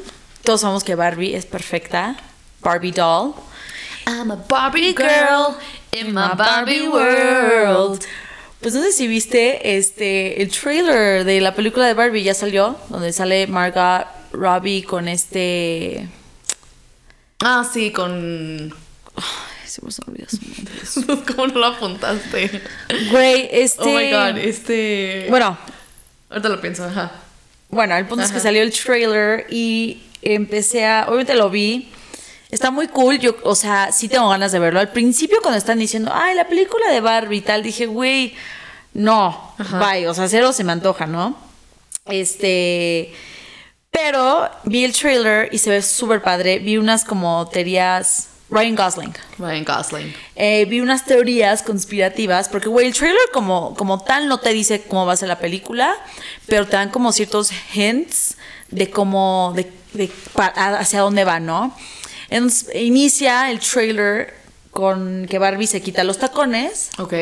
[0.44, 2.16] todos sabemos que Barbie es perfecta.
[2.60, 3.34] Barbie doll.
[4.06, 5.56] I'm a Barbie girl
[5.92, 8.04] in my Barbie world.
[8.60, 12.78] Pues no sé si viste este el trailer de la película de Barbie ya salió,
[12.88, 16.08] donde sale Margot Robbie con este
[17.40, 18.72] Ah, sí, con.
[19.16, 21.24] Ay, se me olvidó su nombre.
[21.34, 22.62] ¿Cómo no lo apuntaste?
[23.10, 25.26] Güey, este Oh my god, este.
[25.28, 25.58] Bueno,
[26.30, 27.12] Ahorita lo pienso, ajá.
[27.68, 31.04] Bueno, el punto es que salió el trailer y empecé a.
[31.08, 31.90] Obviamente lo vi.
[32.50, 33.18] Está muy cool.
[33.18, 34.80] Yo, o sea, sí tengo ganas de verlo.
[34.80, 38.34] Al principio, cuando están diciendo, ay, la película de Barbie y tal, dije, güey,
[38.92, 39.78] no, Ajá.
[39.78, 40.06] bye.
[40.06, 41.36] O sea, cero se me antoja, ¿no?
[42.06, 43.12] Este.
[43.90, 46.58] Pero vi el trailer y se ve súper padre.
[46.58, 48.28] Vi unas como teorías.
[48.50, 49.14] Ryan Gosling.
[49.38, 50.14] Ryan Gosling.
[50.36, 54.82] Eh, vi unas teorías conspirativas, porque, güey, el trailer como, como tal no te dice
[54.82, 55.96] cómo va a ser la película,
[56.46, 58.36] pero te dan como ciertos hints
[58.74, 61.74] de cómo, de, de hacia dónde va, ¿no?
[62.30, 64.34] Entonces, inicia el trailer
[64.70, 67.14] con que Barbie se quita los tacones Ok.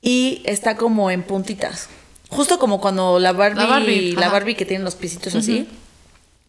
[0.00, 1.88] y está como en puntitas.
[2.28, 4.32] Justo como cuando la Barbie, La Barbie, la ajá.
[4.32, 5.68] Barbie que tiene los pisitos así.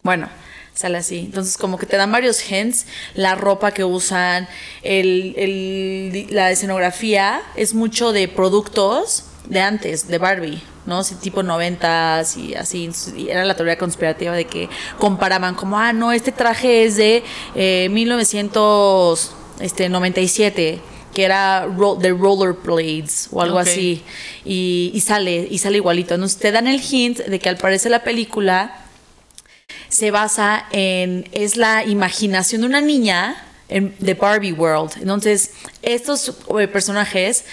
[0.02, 0.28] Bueno,
[0.74, 1.18] sale así.
[1.20, 2.86] Entonces, como que te dan varios hints.
[3.14, 4.48] La ropa que usan,
[4.82, 11.04] el, el- la escenografía es mucho de productos de antes, de Barbie, ¿no?
[11.04, 12.90] Sí, tipo noventas y así.
[13.16, 17.22] Y era la teoría conspirativa de que comparaban como, ah, no, este traje es de
[17.54, 20.80] eh, 1997
[21.14, 24.02] que era ro- de rollerblades o algo así
[24.44, 27.90] y, y sale y sale igualito entonces te dan el hint de que al parecer
[27.90, 28.84] la película
[29.88, 36.34] se basa en es la imaginación de una niña en, de Barbie World entonces estos
[36.60, 37.44] eh, personajes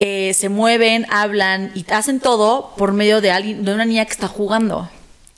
[0.00, 4.12] eh, se mueven hablan y hacen todo por medio de alguien de una niña que
[4.12, 4.88] está jugando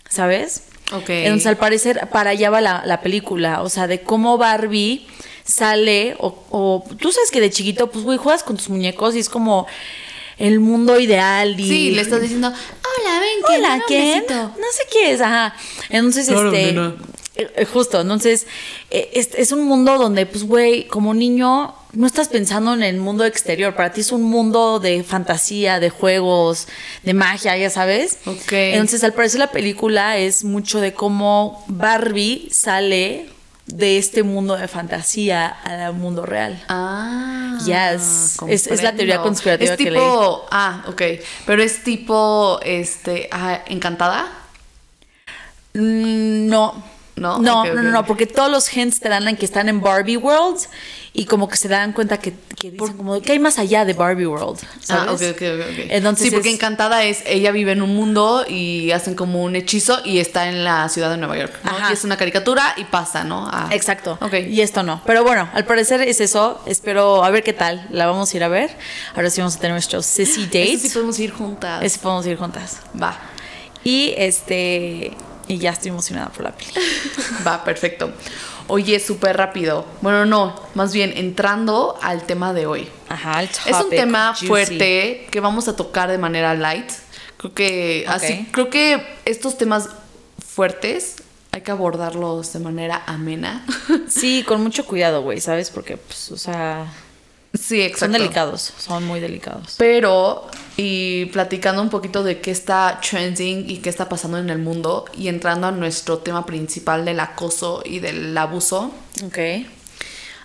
[0.08, 0.62] sabes
[0.94, 1.08] Ok.
[1.08, 3.62] entonces, al parecer, para allá va la, la película.
[3.62, 5.06] O sea, de cómo Barbie
[5.42, 6.16] sale.
[6.18, 9.30] O, o- tú sabes que de chiquito, pues, güey, juegas con tus muñecos y es
[9.30, 9.66] como
[10.36, 11.58] el mundo ideal.
[11.58, 14.34] Y, Sí, le estás diciendo, hola, ven, que Hola, besito".
[14.34, 15.54] No sé qué es, ajá.
[15.88, 16.66] Entonces, Claro, este.
[16.72, 16.94] nena.
[17.36, 18.46] eh, Justo, entonces
[18.90, 22.96] eh, es, es un mundo donde, pues, güey, como niño no estás pensando en el
[22.98, 23.74] mundo exterior.
[23.74, 26.68] Para ti es un mundo de fantasía, de juegos,
[27.02, 28.18] de magia, ya sabes.
[28.26, 28.52] Ok.
[28.52, 33.28] Entonces, al parecer, la película es mucho de cómo Barbie sale
[33.66, 36.62] de este mundo de fantasía al mundo real.
[36.68, 37.58] Ah.
[37.64, 38.36] Yes.
[38.48, 41.02] Es- es la teoría conspirativa Es que tipo, ah, ok.
[41.46, 44.26] Pero es tipo, este, ah, encantada.
[45.74, 46.91] Mm, No.
[47.14, 47.38] ¿No?
[47.38, 50.16] No, no, no, no, porque todos los hints te dan en que están en Barbie
[50.16, 50.58] World
[51.12, 53.92] y como que se dan cuenta que, que dicen como que hay más allá de
[53.92, 55.08] Barbie World, ¿sabes?
[55.08, 55.86] Ah, ok, ok, ok, ok.
[55.90, 59.54] Entonces sí, porque es- Encantada es, ella vive en un mundo y hacen como un
[59.56, 61.52] hechizo y está en la ciudad de Nueva York.
[61.90, 63.48] Y es una caricatura y pasa, ¿no?
[63.70, 64.16] Exacto.
[64.22, 64.32] Ok.
[64.48, 65.02] Y esto no.
[65.04, 66.62] Pero bueno, al parecer es eso.
[66.64, 67.86] Espero a ver qué tal.
[67.90, 68.70] La vamos a ir a ver.
[69.14, 70.78] Ahora sí vamos a tener nuestro sissy date.
[70.78, 71.82] Sí podemos ir juntas.
[71.84, 72.78] Ese podemos ir juntas.
[73.00, 73.18] Va.
[73.84, 75.12] Y este.
[75.48, 76.84] Y ya estoy emocionada por la película.
[77.46, 78.12] Va, perfecto.
[78.68, 79.84] Oye, súper rápido.
[80.00, 82.88] Bueno, no, más bien entrando al tema de hoy.
[83.08, 84.46] Ajá, el Es un topic, tema juicy.
[84.46, 86.90] fuerte que vamos a tocar de manera light.
[87.38, 89.88] Creo que así, creo que estos temas
[90.46, 91.16] fuertes
[91.50, 93.66] hay que abordarlos de manera amena.
[94.08, 95.70] Sí, con mucho cuidado, güey, ¿sabes?
[95.70, 96.86] Porque, pues, o sea.
[97.54, 98.06] Sí, exacto.
[98.06, 98.72] Son delicados.
[98.78, 99.74] Son muy delicados.
[99.78, 104.58] Pero, y platicando un poquito de qué está trending y qué está pasando en el
[104.58, 108.92] mundo, y entrando a nuestro tema principal del acoso y del abuso,
[109.24, 109.38] Ok.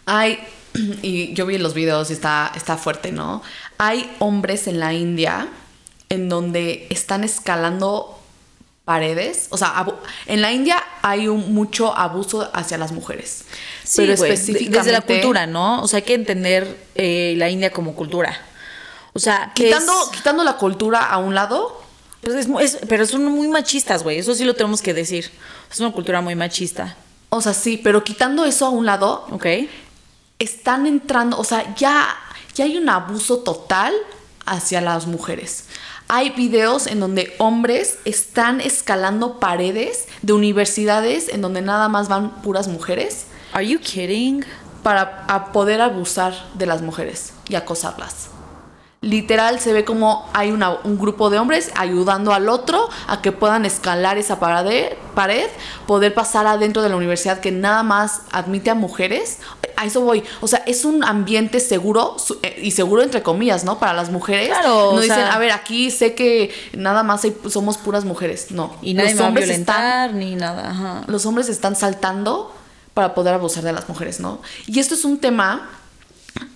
[0.06, 0.40] Hay,
[1.02, 3.42] y yo vi los videos y está, está fuerte, ¿no?
[3.78, 5.48] Hay hombres en la India
[6.10, 8.17] en donde están escalando
[8.88, 9.48] paredes.
[9.50, 9.86] O sea,
[10.28, 13.44] en la India hay un mucho abuso hacia las mujeres.
[13.84, 14.78] Sí, pero específicamente...
[14.78, 15.82] desde la cultura, ¿no?
[15.84, 18.40] O sea, hay que entender eh, la India como cultura.
[19.12, 21.84] O sea, Quitando, es- quitando la cultura a un lado,
[22.22, 24.20] pues es- pero son muy machistas, güey.
[24.20, 25.30] Eso sí lo tenemos que decir.
[25.70, 26.96] Es una cultura muy machista.
[27.28, 29.46] o sea, sí, pero quitando eso a un lado, ¿Ok?
[30.40, 32.08] están entrando, o sea, ya,
[32.56, 33.94] ya hay un abuso total
[34.46, 35.66] hacia las mujeres.
[36.10, 42.42] Hay videos en donde hombres están escalando paredes de universidades en donde nada más van
[42.42, 44.46] puras mujeres Are you kidding?
[44.84, 48.30] para a poder abusar de las mujeres y acosarlas.
[49.02, 53.32] Literal se ve como hay una- un grupo de hombres ayudando al otro a que
[53.32, 55.46] puedan escalar esa pared, pared,
[55.86, 59.38] poder pasar adentro de la universidad que nada más admite a mujeres.
[59.76, 60.24] A eso voy.
[60.42, 63.78] O sea, es un ambiente seguro eh, y seguro entre comillas, ¿no?
[63.78, 64.48] Para las mujeres.
[64.48, 68.50] Claro, No dicen, sea- a ver, aquí sé que nada más hay- somos puras mujeres.
[68.50, 68.74] No.
[68.82, 70.72] Y nadie me va a están violentar ni nada.
[70.72, 71.04] Ajá.
[71.06, 72.52] los hombres están saltando
[72.96, 74.42] para poder abusar de las mujeres, ¿no?
[74.66, 75.70] Y esto es un tema,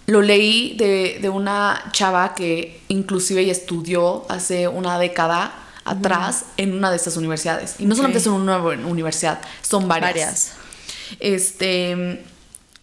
[0.08, 5.54] lo leí de, de una chava que inclusive ella estudió hace una década
[5.86, 7.76] atrás en una de estas universidades.
[7.80, 7.98] Y no Ok.
[7.98, 10.12] solamente son una universidad, son varias.
[10.14, 10.52] Varias.
[11.20, 12.24] Este,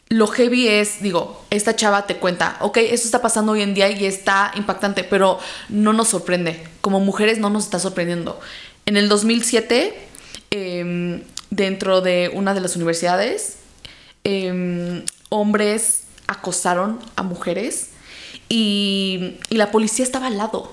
[0.09, 3.91] lo heavy es, digo, esta chava te cuenta, ok, esto está pasando hoy en día
[3.91, 6.67] y está impactante, pero no nos sorprende.
[6.81, 8.41] Como mujeres no nos está sorprendiendo.
[8.87, 9.95] En el 2007,
[10.51, 13.57] em, dentro de una de las universidades,
[14.25, 17.89] em, hombres acosaron a mujeres
[18.49, 20.73] y, y la policía estaba al lado.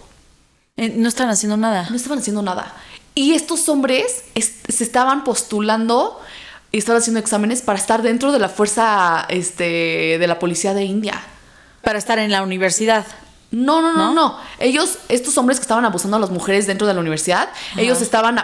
[0.78, 1.88] Eh, no están haciendo nada.
[1.90, 2.74] No estaban haciendo nada.
[3.16, 6.20] Y estos hombres es- se estaban postulando
[6.72, 10.84] y estaban haciendo exámenes para estar dentro de la fuerza este, de la policía de
[10.84, 11.22] India.
[11.82, 13.06] Para estar en la universidad.
[13.52, 14.14] No, no, no, ¿No?
[14.14, 14.38] no.
[14.60, 18.38] Ellos, estos hombres que estaban abusando a las mujeres dentro de la universidad, ellos estaban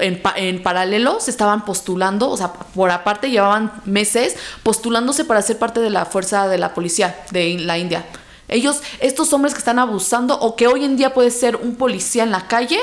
[0.00, 5.40] en, pa- en paralelo, se estaban postulando, o sea, por aparte llevaban meses postulándose para
[5.42, 8.04] ser parte de la fuerza de la policía de la India.
[8.48, 12.22] Ellos, estos hombres que están abusando o que hoy en día puede ser un policía
[12.24, 12.78] en la calle,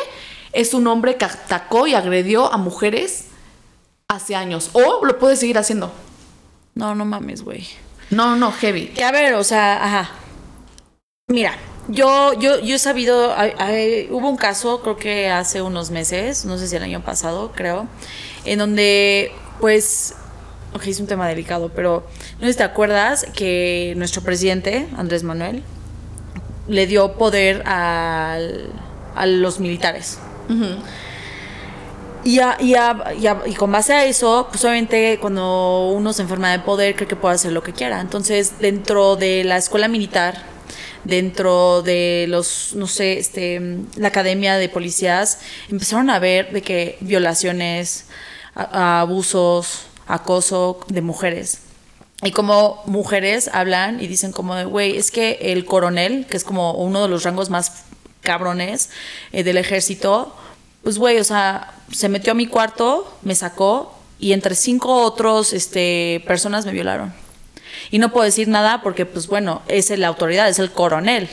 [0.54, 3.26] es un hombre que atacó y agredió a mujeres
[4.08, 4.70] hace años.
[4.74, 5.92] O lo puede seguir haciendo.
[6.74, 7.68] No, no mames, güey.
[8.12, 8.88] No, no, no, heavy.
[8.88, 10.12] Que a ver, o sea, ajá.
[11.28, 11.54] Mira,
[11.88, 16.46] yo, yo, yo he sabido, hay- hay- hubo un caso, creo que hace unos meses,
[16.46, 17.88] no sé si el año pasado, creo,
[18.46, 20.14] en donde, pues,
[20.76, 22.06] ok, es un tema delicado, pero
[22.40, 25.64] no sé si te acuerdas que nuestro presidente, Andrés Manuel,
[26.68, 28.70] le dio poder al-
[29.16, 30.20] a los militares.
[32.24, 36.14] Y, a- y, a- y a- y con base a eso, pues obviamente cuando uno
[36.14, 38.00] se enferma de poder, cree que puede hacer lo que quiera.
[38.00, 40.54] Entonces, dentro de la escuela militar,
[41.06, 43.62] dentro de los, no sé, este,
[43.96, 45.40] la academia de policías,
[45.70, 48.06] empezaron a ver de que violaciones,
[48.54, 51.60] abusos, acoso de mujeres.
[52.24, 56.44] Y como mujeres hablan y dicen como de, güey, es que el coronel, que es
[56.44, 57.84] como uno de los rangos más
[58.22, 58.90] cabrones
[59.32, 60.36] eh, del ejército,
[60.84, 65.54] pues güey, o sea, se metió a mi cuarto, me sacó y entre cinco otros
[65.54, 67.25] este, personas me violaron.
[67.92, 71.28] Y no puedo decir nada porque, pues bueno, es la autoridad, es el coronel.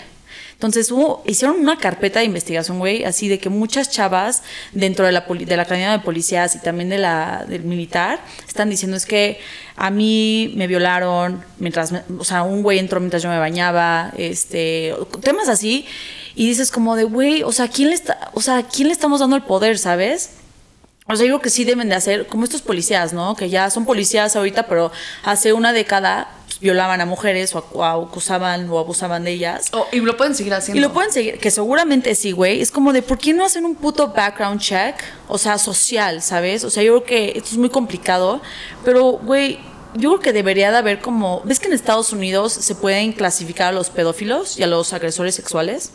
[0.54, 5.10] Entonces hubo- hicieron una carpeta de investigación, güey, así de que muchas chavas dentro de
[5.10, 9.04] la, de la academia de policías y también de la, del militar están diciendo es
[9.04, 9.40] que
[9.74, 14.94] a mí me violaron mientras, o sea, un güey entró mientras yo me bañaba, este,
[15.20, 15.84] temas así.
[16.36, 18.94] Y dices como de, güey, o sea, ¿quién le está, o sea, ¿a quién le
[18.94, 20.30] estamos dando el poder, sabes?
[21.08, 23.34] O sea, creo que sí deben de hacer, como estos policías, ¿no?
[23.34, 24.92] Que ya son policías ahorita, pero
[25.24, 26.28] hace una década
[26.62, 29.68] violaban a mujeres o, ac- o acusaban o abusaban de ellas.
[29.72, 30.78] Oh, y lo pueden seguir haciendo.
[30.78, 32.60] Y lo pueden seguir, que seguramente sí, güey.
[32.62, 34.94] Es como de, ¿por qué no hacen un puto background check?
[35.28, 36.64] O sea, social, ¿sabes?
[36.64, 38.40] O sea, yo creo que esto es muy complicado,
[38.84, 39.58] pero, güey,
[39.94, 43.68] yo creo que debería de haber como, ¿ves que en Estados Unidos se pueden clasificar
[43.68, 45.90] a los pedófilos y a los agresores sexuales?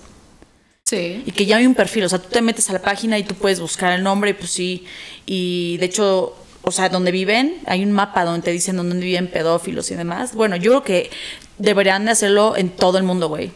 [0.86, 1.24] Sí.
[1.26, 3.24] y que ya hay un perfil, o sea, tú te metes a la página y
[3.24, 4.86] tú puedes buscar el nombre, y pues sí,
[5.26, 6.34] y de hecho,
[6.68, 10.36] o sea, donde viven, hay un mapa donde te dicen dónde viven pedófilos y demás.
[10.36, 11.10] Bueno, yo creo que
[11.58, 13.52] deberían de hacerlo en todo el mundo, güey.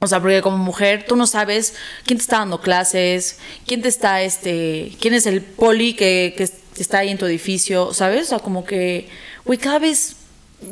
[0.00, 3.88] O sea, porque como mujer tú no sabes quién te está dando clases, quién te
[3.88, 6.42] está, este, quién es el poli que, que
[6.78, 8.26] está ahí en tu edificio, ¿sabes?
[8.26, 9.08] O sea, como que,
[9.46, 10.16] güey, cada vez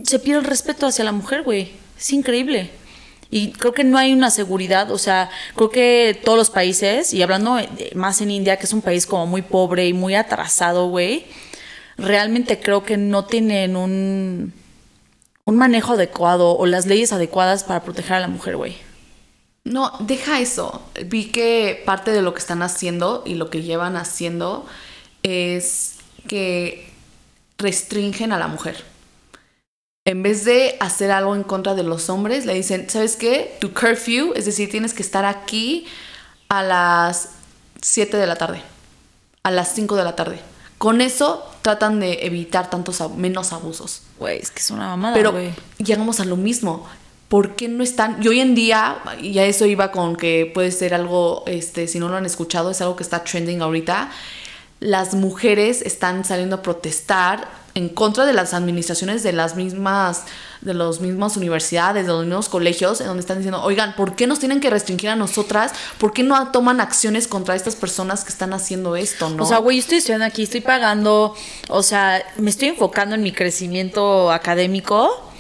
[0.03, 1.73] se pierde el respeto hacia la mujer, güey.
[1.99, 2.71] Es increíble.
[3.31, 7.23] Y creo que no hay una seguridad, o sea, creo que todos los países, y
[7.23, 10.89] hablando de- más en India, que es un país como muy pobre y muy atrasado,
[10.89, 11.25] güey,
[11.97, 14.53] realmente creo que no tienen un,
[15.45, 18.77] un manejo adecuado o las leyes adecuadas para proteger a la mujer, güey.
[19.65, 20.83] No, deja eso.
[21.07, 24.67] Vi que parte de lo que están haciendo y lo que llevan haciendo
[25.23, 25.97] es
[26.29, 26.87] que
[27.57, 28.85] restringen a la mujer.
[30.07, 33.57] En vez de hacer algo en contra de los hombres, le dicen, ¿sabes qué?
[33.59, 35.87] Tu curfew, es decir, tienes que estar aquí
[36.51, 37.31] a las
[37.81, 38.61] 7 de la tarde,
[39.45, 40.41] a las 5 de la tarde.
[40.77, 44.03] Con eso tratan de evitar tantos menos abusos.
[44.19, 45.33] Güey, es que es una mamada, Pero
[45.79, 46.87] llegamos a lo mismo.
[47.29, 48.23] ¿Por qué no están?
[48.23, 51.99] Y hoy en día, y a eso iba con que puede ser algo, este, si
[51.99, 54.11] no lo han escuchado, es algo que está trending ahorita.
[54.85, 60.25] Las mujeres están saliendo a protestar en contra de las administraciones de las mismas,
[60.61, 64.27] de las mismas universidades, de los mismos colegios, en donde están diciendo, oigan, ¿por qué
[64.27, 65.73] nos tienen que restringir a nosotras?
[65.97, 69.43] ¿Por qué no toman acciones contra estas personas que están haciendo esto, no?
[69.43, 71.35] O sea, güey, estoy estudiando aquí, estoy pagando,
[71.71, 75.31] o sea, me estoy enfocando en mi crecimiento académico.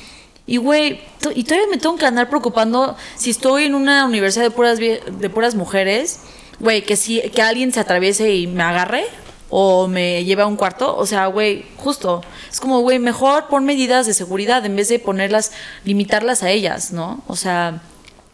[0.46, 1.02] Y, güey,
[1.34, 5.30] y todavía me tengo que andar preocupando si estoy en una universidad de puras, de
[5.32, 6.20] puras mujeres,
[6.60, 9.04] güey, que si que alguien se atraviese y me agarre
[9.50, 12.22] o me lleve a un cuarto, o sea, güey, justo.
[12.50, 15.52] Es como, güey, mejor pon medidas de seguridad en vez de ponerlas,
[15.84, 17.22] limitarlas a ellas, ¿no?
[17.28, 17.80] O sea,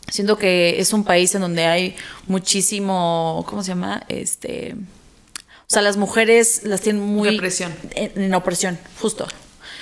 [0.09, 1.97] siento que es un país en donde hay
[2.27, 4.03] muchísimo, ¿cómo se llama?
[4.09, 7.75] Este, o sea, las mujeres las tienen muy Represión.
[7.95, 9.27] En, en opresión, justo.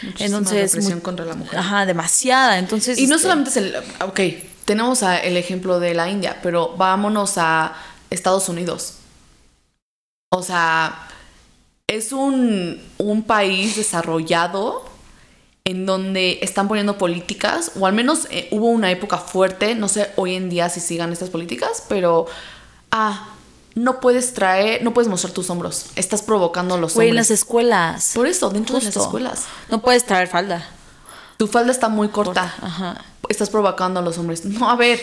[0.02, 1.58] Muchísima Entonces, represión muy- contra la mujer.
[1.58, 2.58] Ajá, demasiada.
[2.58, 3.74] Entonces, Y no este, solamente es el.
[4.02, 4.20] Ok,
[4.64, 7.74] tenemos a- el ejemplo de la India, pero vámonos a
[8.10, 8.94] Estados Unidos.
[10.30, 11.08] O sea,
[11.88, 14.84] es un, un país desarrollado
[15.64, 20.10] en donde están poniendo políticas, o al menos eh, hubo una época fuerte, no sé
[20.16, 22.26] hoy en día si sigan estas políticas, pero.
[22.90, 23.30] Ah,
[23.74, 25.86] no puedes traer, no puedes mostrar tus hombros.
[25.94, 27.40] Estás provocando a los güey, en las hombres.
[27.40, 28.12] escuelas.
[28.14, 29.44] Por eso, dentro de las escuelas.
[29.70, 30.66] No puedes traer falda.
[31.36, 32.52] Tu falda está muy corta.
[32.60, 33.04] Ajá.
[33.28, 34.44] Estás provocando a los hombres.
[34.46, 35.00] No, a ver,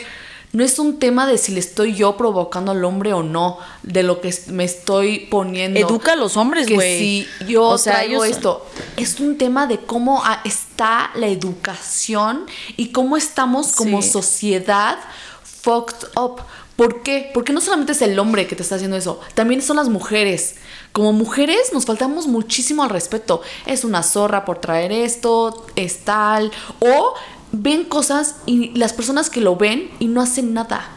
[0.55, 4.03] no es un tema de si le estoy yo provocando al hombre o no, de
[4.03, 5.79] lo que me estoy poniendo.
[5.79, 6.97] Educa a los hombres, que güey.
[6.99, 8.65] si yo O sea, traigo ellos- esto,
[8.97, 12.45] es un tema de cómo ah, está la educación
[12.77, 14.09] y cómo estamos como Sí.
[14.09, 14.97] sociedad
[15.43, 16.41] fucked up.
[16.75, 17.31] ¿Por qué?
[17.33, 20.55] Porque no solamente es el hombre que te está haciendo eso, también son las mujeres.
[20.91, 23.41] Como mujeres nos faltamos muchísimo al respeto.
[23.65, 26.51] Es una zorra por traer esto, es tal.
[26.79, 27.13] O
[27.61, 30.87] ven cosas y las personas que lo ven y no hacen nada.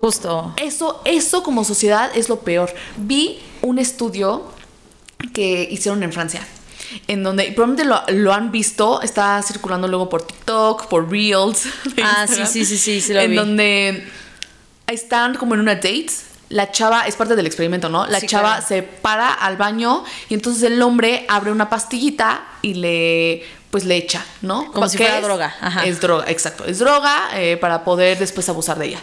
[0.00, 0.54] Justo.
[0.56, 2.72] Eso, eso como sociedad es lo peor.
[2.96, 4.44] Vi un estudio
[5.32, 6.46] que hicieron en Francia.
[7.08, 11.64] En donde probablemente lo, lo han visto, está circulando luego por TikTok, por Reels.
[12.02, 13.36] Ah, sí, sí, sí, sí, sí lo En vi.
[13.36, 14.06] donde
[14.86, 16.06] están como en una date.
[16.48, 18.06] La chava, es parte del experimento, ¿no?
[18.06, 18.66] La Sí, chava claro.
[18.68, 23.96] se para al baño y entonces el hombre abre una pastillita y le, pues le
[23.96, 24.70] echa, ¿no?
[24.72, 25.24] Como si ¿Qué fuera es?
[25.24, 25.84] droga, ajá.
[25.84, 26.64] Es droga, exacto.
[26.64, 29.00] Es droga eh, para poder después abusar de ella.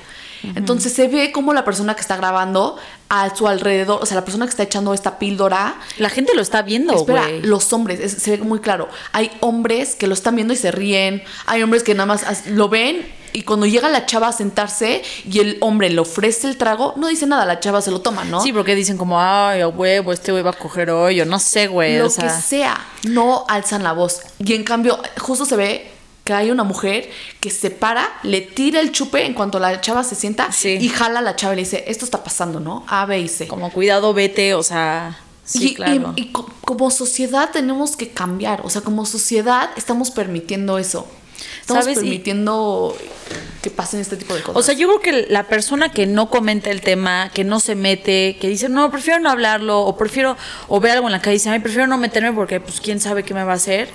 [0.55, 2.77] Entonces se ve como la persona que está grabando
[3.07, 6.41] a su alrededor, o sea, la persona que está echando esta píldora, La gente lo
[6.41, 8.89] está viendo, espera, los hombres, es- se ve muy claro.
[9.13, 12.67] Hay hombres que lo están viendo y se ríen, hay hombres que nada más lo
[12.67, 16.93] ven y cuando llega la chava a sentarse y el hombre le ofrece el trago,
[16.97, 18.41] no dice nada, la chava se lo toma, ¿no?
[18.41, 21.39] Sí, porque dicen como, ay, a huevo, este güey va a coger hoy, o no
[21.39, 21.97] sé, güey.
[21.97, 24.21] lo o sea, que sea, no alzan la voz.
[24.39, 25.89] Y en cambio, justo se ve
[26.23, 27.09] que hay una mujer
[27.41, 30.77] que se para, le tira el chupe en cuanto la chava se sienta Sí.
[30.79, 32.85] y jala a la chava y le dice, esto está pasando, ¿no?
[32.87, 33.47] A, B y C.
[33.47, 36.13] como cuidado, vete, o sea, sí, y, claro.
[36.15, 41.05] y- y co- como sociedad tenemos que cambiar, o sea, como sociedad estamos permitiendo eso.
[41.63, 41.97] Estamos ¿Sabes?
[41.99, 42.93] Y- permitiendo
[43.61, 44.59] que pasen este tipo de cosas.
[44.59, 47.75] O sea, yo creo que la persona que no comenta el tema, que no se
[47.75, 50.35] mete, que dice, no, prefiero no hablarlo, o prefiero,
[50.67, 52.99] o ve algo en la calle y dice, ay, prefiero no meterme porque, pues, quién
[52.99, 53.87] sabe qué me va a hacer.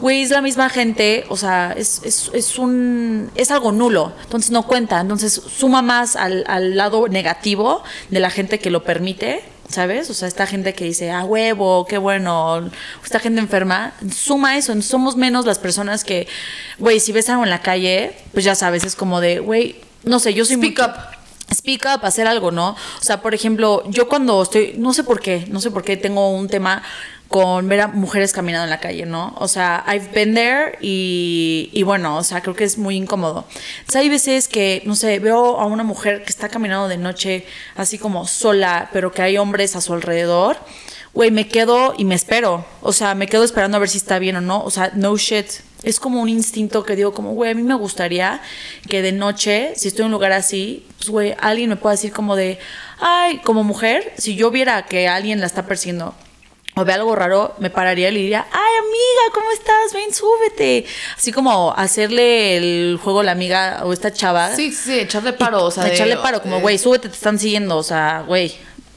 [0.00, 4.52] Güey, es la misma gente, o sea, es, es, es un, es algo nulo, entonces
[4.52, 9.42] no cuenta, entonces suma más al, al lado negativo de la gente que lo permite.
[9.68, 10.08] ¿Sabes?
[10.10, 12.70] O sea, esta gente que dice, ah, huevo, qué bueno,
[13.04, 16.28] esta gente enferma, suma eso, somos menos las personas que,
[16.78, 20.20] güey, si ves algo en la calle, pues ya sabes, es como de, güey, no
[20.20, 20.94] sé, yo soy Speak muy- up.
[21.54, 22.70] speak up, hacer algo, ¿no?
[22.70, 25.96] O sea, por ejemplo, yo cuando estoy, no sé por qué, no sé por qué
[25.96, 26.82] tengo un tema
[27.28, 29.34] con ver a mujeres caminando en la calle, ¿no?
[29.38, 33.46] O sea, I've been there y, y bueno, o sea, creo que es muy incómodo.
[33.88, 37.46] Sea, hay veces que, no sé, veo a una mujer que está caminando de noche
[37.74, 40.56] así como sola, pero que hay hombres a su alrededor.
[41.14, 42.64] Güey, me quedo y me espero.
[42.82, 44.62] O sea, me quedo esperando a ver si está bien o no.
[44.62, 45.46] O sea, no shit.
[45.82, 48.40] Es como un instinto que digo, como, güey, a mí me gustaría
[48.88, 52.12] que de noche, si estoy en un lugar así, pues, güey, alguien me pueda decir
[52.12, 52.58] como de,
[53.00, 56.14] ay, como mujer, si yo viera que alguien la está persiguiendo,
[56.78, 59.94] o ve algo raro, me pararía y le diría, ay amiga, ¿cómo estás?
[59.94, 60.84] Ven, súbete.
[61.16, 64.54] Así como hacerle el juego a la amiga o esta chava.
[64.54, 65.84] Sí, sí, echarle paro, o sea.
[65.84, 68.54] de- echarle paro, como, eh, güey, súbete, te están siguiendo, o sea, güey,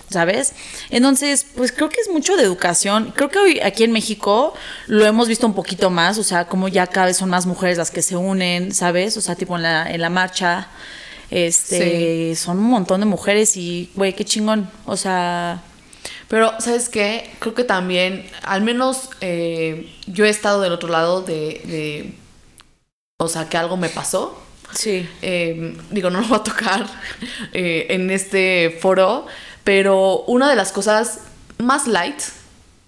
[0.10, 0.52] ¿sabes?
[0.90, 3.14] Entonces, pues creo que es mucho de educación.
[3.16, 4.54] Creo que hoy aquí en México
[4.88, 7.78] lo hemos visto un poquito más, o sea, como ya cada vez son más mujeres
[7.78, 9.16] las que se unen, ¿sabes?
[9.16, 10.68] O sea, tipo en la, en la marcha,
[11.32, 15.62] este, son un montón de mujeres y, güey, qué chingón, o sea...
[16.30, 17.30] Pero, ¿sabes qué?
[17.40, 22.14] Creo que también, al menos eh, yo he estado del otro lado de, de-
[23.20, 24.40] O sea, que algo me pasó.
[24.72, 25.10] Sí.
[25.24, 26.86] Eh, digo, no lo voy a tocar
[27.54, 29.26] eh, en este foro,
[29.64, 31.22] pero una de las cosas
[31.58, 32.22] más light,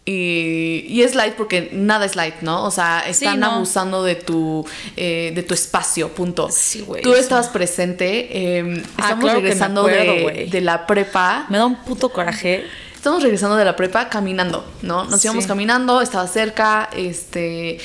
[0.05, 2.63] y, y es light porque nada es light, ¿no?
[2.65, 3.51] O sea, están no.
[3.51, 4.65] abusando de tu,
[4.97, 6.49] eh, de tu espacio, punto.
[6.51, 8.27] Sí, güey, Tú estabas presente,
[8.59, 11.45] eh, Ah, estamos claro regresando acuerdo, de, de la prepa.
[11.49, 12.65] Me da un puto coraje.
[13.01, 15.05] Estamos regresando de la prepa caminando, ¿no?
[15.05, 17.79] Nos íbamos caminando, estaba cerca, este.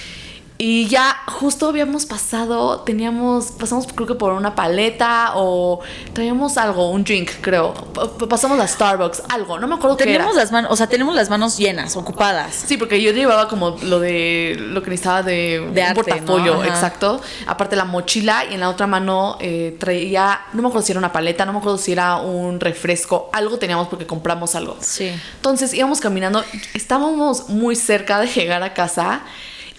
[0.59, 5.81] Y ya justo habíamos pasado, teníamos, pasamos creo que por una paleta o
[6.15, 7.75] traíamos algo, un drink, creo.
[8.19, 10.43] P- pasamos a Starbucks, algo, no me acuerdo qué Tenemos era.
[10.43, 12.55] las manos, o sea, tenemos las manos llenas, ocupadas.
[12.55, 16.65] Sí, porque yo llevaba como lo de lo que necesitaba de, De un arte, portafolio,
[16.65, 17.21] exacto.
[17.47, 20.99] Aparte la mochila y en la otra mano eh, traía, no me acuerdo si era
[21.01, 24.79] una paleta, no me acuerdo si era un refresco, algo teníamos porque compramos algo.
[24.81, 25.13] Sí.
[25.35, 26.43] Entonces íbamos caminando,
[26.73, 29.21] estábamos muy cerca de llegar a casa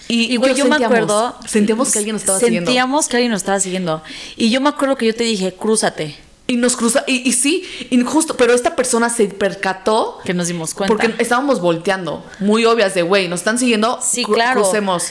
[0.07, 1.35] y, güey, yo, me acuerdo.
[1.47, 2.69] Sentíamos que alguien nos estaba siguiendo.
[2.69, 4.03] Sentíamos que alguien nos estaba siguiendo.
[4.35, 6.15] Y yo me acuerdo que yo te dije, crúzate.
[6.49, 10.47] Y nos cruza, y, y sí, y justo, pero esta persona se percató Que nos
[10.47, 10.95] dimos cuenta.
[10.95, 14.61] porque estábamos volteando, muy obvias de, güey, nos están siguiendo, Sí, cru- claro.
[14.61, 15.07] crucemos.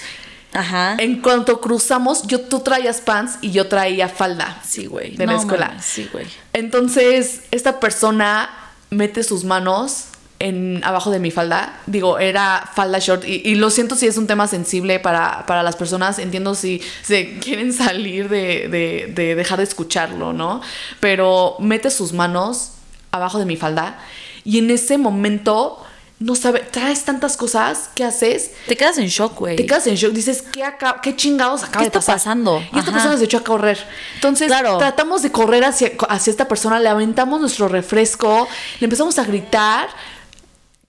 [0.55, 0.97] Ajá.
[0.99, 4.62] En cuanto cruzamos, yo, tú traías pants y yo traía falda.
[4.66, 5.14] Sí, güey.
[5.16, 5.76] De la escuela.
[5.82, 6.24] Sí, güey.
[6.55, 8.49] Entonces, esta persona
[8.88, 10.05] mete sus manos
[10.39, 11.80] en abajo de mi falda.
[11.87, 13.24] Digo, era falda short.
[13.24, 16.18] Y, y lo siento si es un tema sensible para, para las personas.
[16.18, 20.61] Entiendo si se quieren salir de, de- de dejar de escucharlo, ¿no?
[21.01, 22.72] Pero mete sus manos
[23.12, 23.99] abajo de mi falda.
[24.45, 25.82] Y en ese momento,
[26.20, 27.89] no sabe, traes tantas cosas.
[27.95, 28.53] ¿Qué haces?
[28.68, 29.57] Te quedas en shock, güey.
[29.57, 32.59] Te quedas en shock, dices, ¿qué, acá, qué chingados acaba ¿Qué de está pasando?
[32.61, 32.93] Y esta Ajá.
[32.93, 33.78] persona se echó a correr.
[34.16, 34.76] Entonces, Claro.
[34.78, 38.47] tratamos de correr hacia, hacia esta persona, le aventamos nuestro refresco,
[38.80, 39.89] le empezamos a gritar.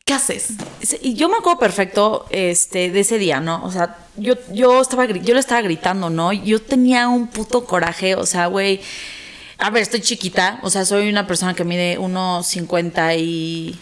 [0.07, 0.53] ¿Qué haces?
[1.01, 3.61] Y yo me acuerdo perfecto este, de ese día, ¿no?
[3.65, 6.31] O sea, yo, yo, estaba, yo le estaba gritando, ¿no?
[6.31, 8.79] Yo tenía un puto coraje, o sea, güey.
[9.57, 13.75] A ver, estoy chiquita, o sea, soy una persona que mide 1,59,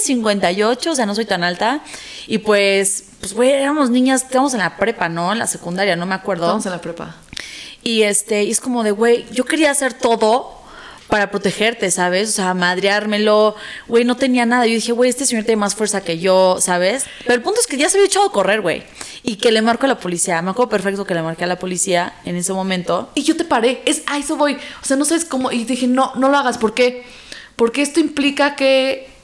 [0.00, 1.84] 58, o sea, no soy tan alta.
[2.26, 5.30] Y pues, pues, güey, éramos niñas, estábamos en la prepa, ¿no?
[5.30, 6.48] En la secundaria, no me acuerdo.
[6.48, 7.14] Vamos en la prepa.
[7.84, 10.55] Y este, y es como de, güey, yo quería hacer todo
[11.08, 12.30] para protegerte, ¿sabes?
[12.30, 13.54] O sea, madreármelo.
[13.88, 14.66] Güey, no tenía nada.
[14.66, 17.04] Yo dije, güey, este señor tiene más fuerza que yo, ¿sabes?
[17.20, 18.82] Pero el punto es que ya se había echado a correr, güey.
[19.22, 20.40] Y que le marco a la policía.
[20.42, 23.10] Me acuerdo perfecto que le marqué a la policía en ese momento.
[23.14, 24.54] Y yo te paré, es a eso voy.
[24.54, 25.52] O sea, no sabes cómo.
[25.52, 26.58] Y dije, no, no lo hagas.
[26.58, 27.04] ¿Por qué?
[27.56, 29.14] Porque esto implica que.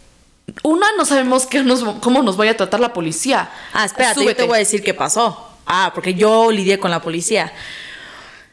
[0.64, 3.51] Una, no sabemos qué nos, cómo nos vaya a tratar la policía.
[3.72, 4.43] Ah, espérate, yo Súbete.
[4.43, 5.49] te voy a decir qué pasó.
[5.66, 7.53] Ah, porque yo lidié con la policía.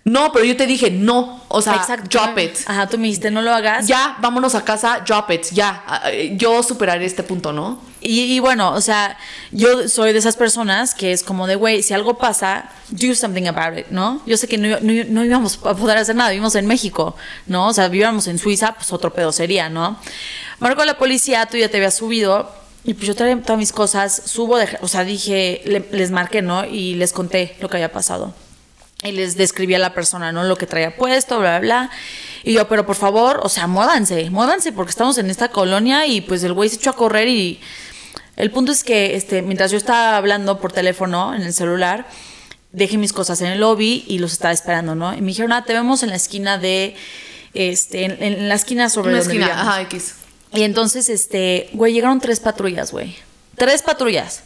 [0.06, 1.42] No, pero yo te dije, no.
[1.50, 1.74] O sea,
[2.10, 2.58] drop it.
[2.68, 3.86] Ajá, tú me dijiste, no lo hagas.
[3.88, 5.84] Ya, vámonos a casa, drop it, ya.
[6.32, 7.80] Yo superaré este punto, ¿no?
[8.02, 9.18] Y, y bueno, o sea,
[9.52, 13.48] yo soy de esas personas que es como de, güey, si algo pasa, do something
[13.48, 14.22] about it, ¿no?
[14.26, 17.68] Yo sé que no, no- no íbamos a poder hacer nada, vivimos en México, ¿no?
[17.68, 20.00] O sea, vivíamos en Suiza, pues otro pedo sería, ¿no?
[20.60, 22.50] Marco la policía, tú ya te habías subido,
[22.86, 26.42] y pues yo traía todas mis cosas, subo, de, o sea, dije, le- les marqué,
[26.42, 26.64] ¿no?
[26.66, 28.34] Y les conté lo que había pasado.
[29.04, 30.44] Y les describí a la persona, ¿no?
[30.44, 31.90] Lo que traía puesto, bla, bla, bla.
[32.44, 36.22] Y yo, pero por favor, o sea, muévanse, muévanse, porque estamos en esta colonia y
[36.22, 37.60] pues el güey se echó a correr y
[38.36, 42.08] el punto es que este, mientras yo estaba hablando por teléfono en el celular,
[42.72, 45.14] dejé mis cosas en el lobby y los estaba esperando, ¿no?
[45.14, 46.96] Y me dijeron, ah, te vemos en la esquina de,
[47.54, 49.68] este, en, en la esquina sobre donde esquina, vivíamos".
[49.68, 50.16] ajá, X.
[50.54, 53.16] Y entonces, este, güey, llegaron tres patrullas, güey.
[53.56, 54.44] Tres patrullas.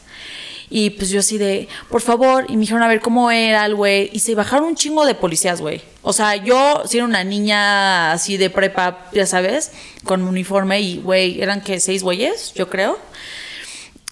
[0.75, 3.75] Y pues yo así de, por favor, y me dijeron a ver cómo era el
[3.75, 4.09] güey.
[4.11, 5.83] Y se bajaron un chingo de policías, güey.
[6.01, 9.71] O sea, yo si era una niña así de prepa, ya sabes,
[10.03, 12.97] con uniforme y, güey, eran que seis güeyes, yo creo.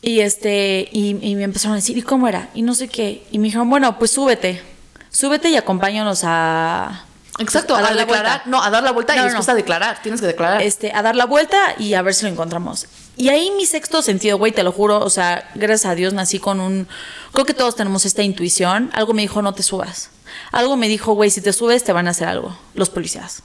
[0.04, 2.50] Y este, y, y me empezaron a decir, ¿y cómo era?
[2.54, 3.24] Y no sé qué.
[3.32, 4.62] Y me dijeron, bueno, pues súbete.
[5.10, 7.06] Súbete y acompáñanos a.
[7.40, 8.32] Exacto, pues, a, dar la declarar.
[8.44, 8.50] vuelta.
[8.52, 9.54] No, a dar la vuelta No, y no, después no.
[9.54, 10.02] a declarar.
[10.04, 10.62] Tienes que declarar.
[10.62, 12.86] Este, a dar la vuelta y a ver si lo encontramos.
[13.18, 16.40] Y ahí mi sexto sentido, güey, te lo juro, o sea, gracias a Dios nací
[16.40, 16.88] con un...
[17.34, 18.90] Creo que todos tenemos esta intuición.
[18.94, 20.10] Algo me dijo, no te subas.
[20.52, 23.44] Algo me dijo, güey, si te subes te van a hacer algo, los policías.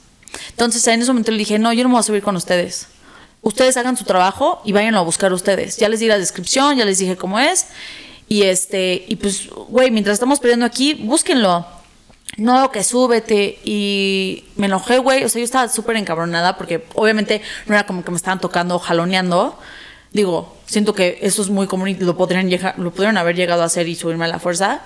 [0.49, 2.87] Entonces en ese momento le dije, no, yo no me voy a subir con ustedes.
[3.41, 5.77] ustedes hagan su trabajo y váyanlo a buscar ustedes.
[5.77, 7.67] Ya les di la descripción, ya les dije cómo es.
[8.27, 11.65] Y este, y pues, güey, mientras estamos peleando aquí, búsquenlo.
[12.37, 13.59] No, que súbete.
[13.63, 15.23] Y me enojé, güey.
[15.23, 18.79] O sea, yo estaba súper encabronada porque obviamente no era como que me estaban tocando,
[18.79, 19.59] jaloneando.
[20.13, 23.65] Digo, siento que eso es muy común y lo podrían, lo pudieron haber llegado a
[23.65, 24.81] hacer y subirme a la fuerza.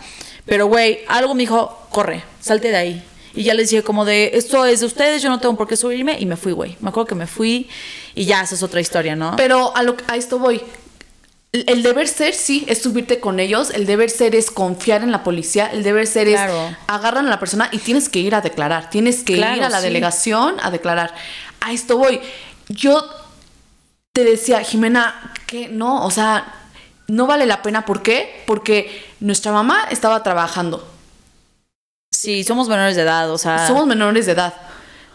[0.46, 3.04] Pero, güey, algo me dijo, corre, salte de ahí.
[3.34, 5.78] Y ya les dije como de, esto es de ustedes, yo no tengo por qué
[5.78, 6.18] subirme.
[6.20, 6.78] Y me fui, güey.
[6.82, 7.70] Me acuerdo que me fui
[8.16, 9.36] y ya, esa es otra historia, ¿no?
[9.38, 10.62] Pero a, lo, a esto voy.
[11.54, 13.72] El deber ser, sí, es subirte con ellos.
[13.72, 15.68] El deber ser es confiar en la policía.
[15.68, 16.68] El deber ser Claro.
[16.70, 18.90] es agarran a la persona y tienes que ir a declarar.
[18.90, 19.84] Tienes que Claro, ir a la sí.
[19.88, 21.14] delegación a declarar.
[21.60, 22.22] A esto voy.
[22.70, 23.04] Yo
[24.14, 26.54] te decía, Jimena, que no, o sea,
[27.08, 27.86] no vale la pena.
[27.86, 28.44] ¿Por qué?
[28.48, 30.88] Porque nuestra mamá estaba trabajando.
[32.14, 33.68] Sí, somos menores de edad, o sea.
[33.68, 34.54] Somos menores de edad.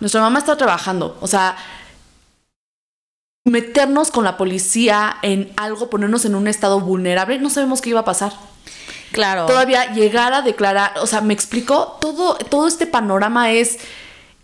[0.00, 1.16] Nuestra mamá está trabajando.
[1.22, 1.56] O sea,
[3.46, 8.00] meternos con la policía en algo, ponernos en un estado vulnerable, no sabemos qué iba
[8.00, 8.32] a pasar.
[9.12, 9.46] Claro.
[9.46, 13.78] Todavía llegar a declarar, o sea, me explicó, todo, todo este panorama es,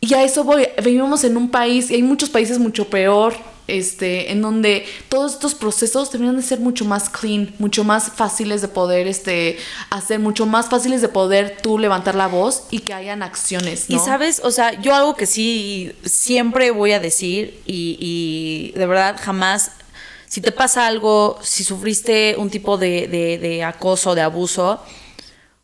[0.01, 3.35] y a eso voy, vivimos en un país, y hay muchos países mucho peor,
[3.73, 8.61] este, en donde todos estos procesos deberían de ser mucho más clean, mucho más fáciles
[8.61, 9.59] de poder, este,
[9.89, 13.97] hacer, mucho más fáciles de poder tú levantar la voz y que hayan acciones, ¿no?
[13.97, 18.87] Y sabes, o sea, yo algo que sí siempre voy a decir y, y de
[18.87, 19.73] verdad jamás,
[20.29, 24.83] si te pasa algo, si sufriste un tipo de, de, de acoso, de abuso,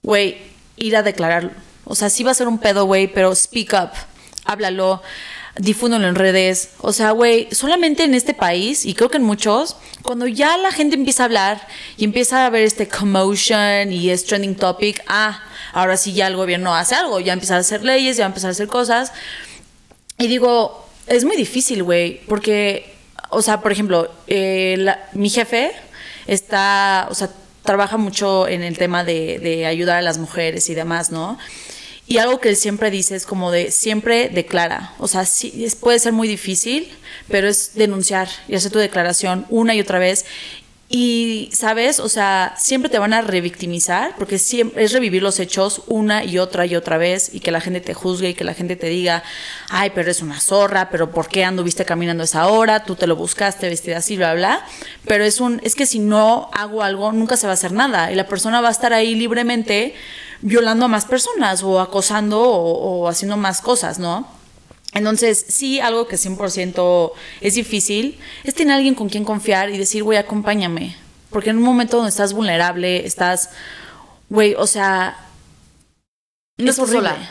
[0.03, 0.39] güey,
[0.77, 1.51] ir a declararlo.
[1.85, 3.91] O sea, sí va a ser un pedo, güey, pero speak up,
[4.45, 5.03] háblalo,
[5.57, 6.71] difúndelo en redes.
[6.81, 10.71] O sea, güey, solamente en este país, y creo que en muchos, cuando ya la
[10.73, 15.43] gente empieza a hablar y empieza a ver este commotion y es trending topic, ah,
[15.73, 18.51] ahora sí ya el gobierno hace algo, ya empieza a hacer leyes, ya empieza a
[18.53, 19.13] hacer cosas.
[20.19, 22.93] Y digo, es muy difícil, güey, porque,
[23.31, 25.73] o sea, por ejemplo, eh, la- mi jefe
[26.27, 27.31] está, o sea,
[27.65, 31.39] trabaja mucho en el tema de, de ayudar a las mujeres y demás, ¿no?
[32.11, 34.95] Y algo que siempre dice es como de, siempre declara.
[34.99, 36.91] O sea, sí, puede ser muy difícil,
[37.29, 40.25] pero es denunciar y hacer tu declaración una y otra vez.
[40.91, 42.01] Y, ¿sabes?
[42.01, 46.39] O sea, siempre te van a revictimizar porque siempre es revivir los hechos una y
[46.39, 48.89] otra y otra vez y que la gente te juzgue y que la gente te
[48.89, 49.23] diga,
[49.69, 52.85] ay, pero es una zorra, pero ¿por qué anduviste caminando esa hora?
[52.85, 54.65] Tú te lo buscaste vestida así, bla, bla.
[55.07, 58.11] Pero es un, es que si no hago algo, nunca se va a hacer nada
[58.11, 59.95] y la persona va a estar ahí libremente
[60.41, 64.38] violando a más personas o acosando o, o haciendo más cosas, ¿no?
[64.95, 70.03] Entonces, sí, algo que 100% es difícil es tener alguien con quien confiar y decir,
[70.03, 70.97] güey, acompáñame.
[71.31, 73.51] Porque en un momento donde estás vulnerable, estás,
[74.31, 75.19] güey, o sea,
[76.57, 77.11] no es estás horrible.
[77.11, 77.31] sola.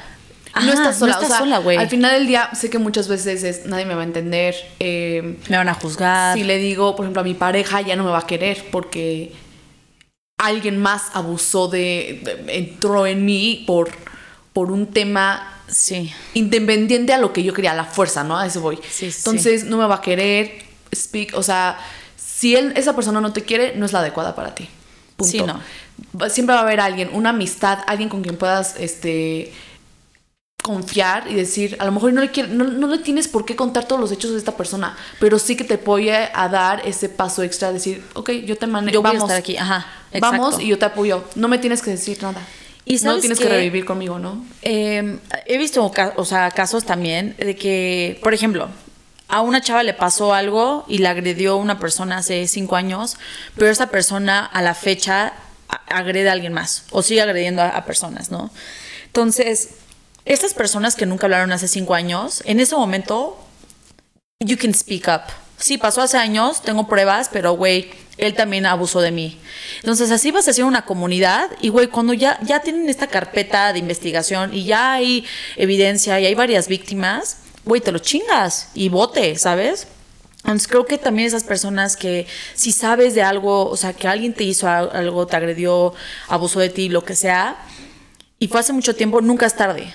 [0.53, 1.13] Ajá, no estás sola.
[1.13, 1.77] no estás o sea, sola, güey.
[1.77, 4.55] Al final del día, sé que muchas veces es nadie me va a entender.
[4.79, 6.37] eh, me van a juzgar.
[6.37, 9.33] si le digo, por ejemplo, a mi pareja ya no me va a querer porque
[10.39, 13.89] alguien más abusó de, de- entró en mí por,
[14.53, 18.37] por un tema Sí, independiente a lo que yo quería, la fuerza, ¿no?
[18.37, 18.77] A eso voy.
[18.89, 20.63] Sí, sí, Entonces no me va a querer,
[20.95, 21.77] speak, o sea,
[22.15, 24.69] si él, esa persona no te quiere, no es la adecuada para ti.
[25.15, 25.31] Punto.
[25.31, 26.29] Sí, no.
[26.29, 29.51] Siempre va a haber alguien, una amistad, alguien con quien puedas, este
[30.61, 33.55] confiar y decir, a lo mejor no le, quiere- no, no le tienes por qué
[33.55, 37.07] contar todos los hechos de esta persona, pero sí que te apoye a dar ese
[37.07, 39.55] paso extra, decir, ok, yo te manejo, yo voy vamos, a estar aquí.
[39.55, 39.85] Ajá,
[40.19, 40.61] vamos exacto.
[40.61, 42.41] y yo te apoyo, no me tienes que decir nada,
[42.87, 44.45] ¿Y no tienes que revivir conmigo, ¿no?
[44.61, 48.69] Eh, he visto o sea, casos también de que, por ejemplo,
[49.27, 53.17] a una chava le pasó algo y la agredió una persona hace cinco años,
[53.55, 55.33] pero esa persona a la fecha
[55.87, 58.51] agrede a alguien más o sigue agrediendo a, a personas, ¿no?
[59.07, 59.71] Entonces,
[60.23, 63.37] estas personas que nunca hablaron hace cinco años, en ese momento,
[64.39, 65.23] you can speak up.
[65.57, 69.39] Sí, pasó hace años, tengo pruebas, pero güey, él también abusó de mí.
[69.77, 73.73] Entonces, así vas a hacer una comunidad y güey, cuando ya, ya tienen esta carpeta
[73.73, 78.89] de investigación y ya hay evidencia y hay varias víctimas, güey, te lo chingas y
[78.89, 79.87] vote, ¿sabes?
[80.39, 84.33] Entonces, creo que también esas personas que si sabes de algo, o sea, que alguien
[84.33, 85.93] te hizo algo, te agredió,
[86.29, 87.57] abusó de ti, lo que sea,
[88.39, 89.93] y fue hace mucho tiempo, nunca es tarde.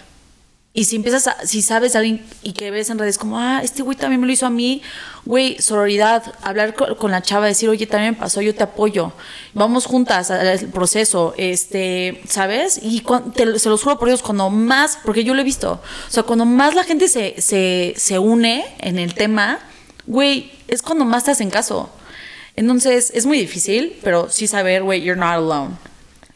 [0.75, 3.61] Y si empiezas a, si sabes de alguien y que ves en redes como, ah,
[3.62, 4.81] este güey también me lo hizo a mí,
[5.27, 9.12] güey, sororidad, hablar con, la chava, decir, oye, también me pasó, yo te apoyo,
[9.53, 12.81] vamos juntas al proceso, este, ¿sabes?
[12.83, 15.73] Y cuan- te se los juro por Dios, cuando más, porque yo lo he visto,
[15.73, 19.59] o sea, cuando más la gente se, se, se une en el tema,
[20.07, 21.91] güey, es cuando más te hacen caso.
[22.57, 25.77] Entonces, es muy difícil, pero sí saber, güey, you're not alone.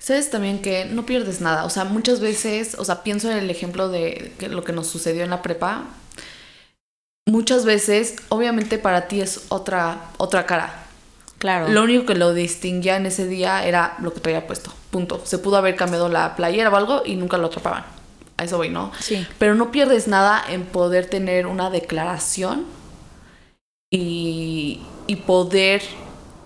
[0.07, 1.64] Sabes también que no pierdes nada.
[1.64, 5.24] O sea, muchas veces, o sea, pienso en el ejemplo de lo que nos sucedió
[5.24, 5.82] en la prepa.
[7.26, 10.84] muchas veces, obviamente para ti es otra, otra cara.
[11.38, 11.70] Claro.
[11.70, 14.72] Lo único que lo distinguía en ese día era lo que traía puesto.
[14.92, 15.20] Punto.
[15.24, 17.84] Se pudo haber cambiado la playera o algo y nunca lo atrapaban.
[18.36, 18.92] A eso voy, ¿no?
[19.00, 19.26] Sí.
[19.40, 22.64] Pero no pierdes nada en poder tener una declaración
[23.90, 25.82] y, y poder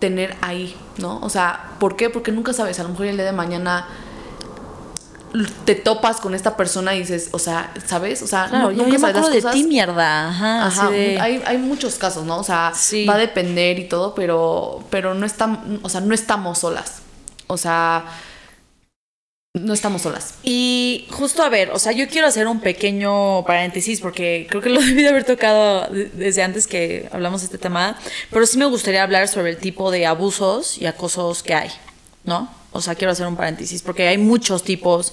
[0.00, 1.20] tener ahí, ¿no?
[1.22, 2.10] O sea, ¿por qué?
[2.10, 3.86] Porque nunca sabes, a lo mejor el día de mañana
[5.64, 8.20] te topas con esta persona y dices, o sea, ¿sabes?
[8.22, 9.52] O sea, Claro, no- nunca sabes las acuerdo de cosas.
[9.54, 10.28] ti, mierda.
[10.28, 12.38] Ajá, Ajá, de- hay, hay muchos casos, ¿no?
[12.38, 13.06] O sea, Sí.
[13.06, 17.02] va a depender y todo, pero, pero no estamos, o sea, no estamos solas.
[17.46, 18.04] O sea,
[19.54, 20.34] no estamos solas.
[20.44, 24.68] Y justo a ver, o sea, yo quiero hacer un pequeño paréntesis porque creo que
[24.68, 27.98] lo debí de haber tocado de- desde antes que hablamos de este tema,
[28.30, 31.70] pero sí me gustaría hablar sobre el tipo de abusos y acosos que hay,
[32.22, 32.48] ¿no?
[32.70, 35.12] O sea, quiero hacer un paréntesis porque hay muchos tipos.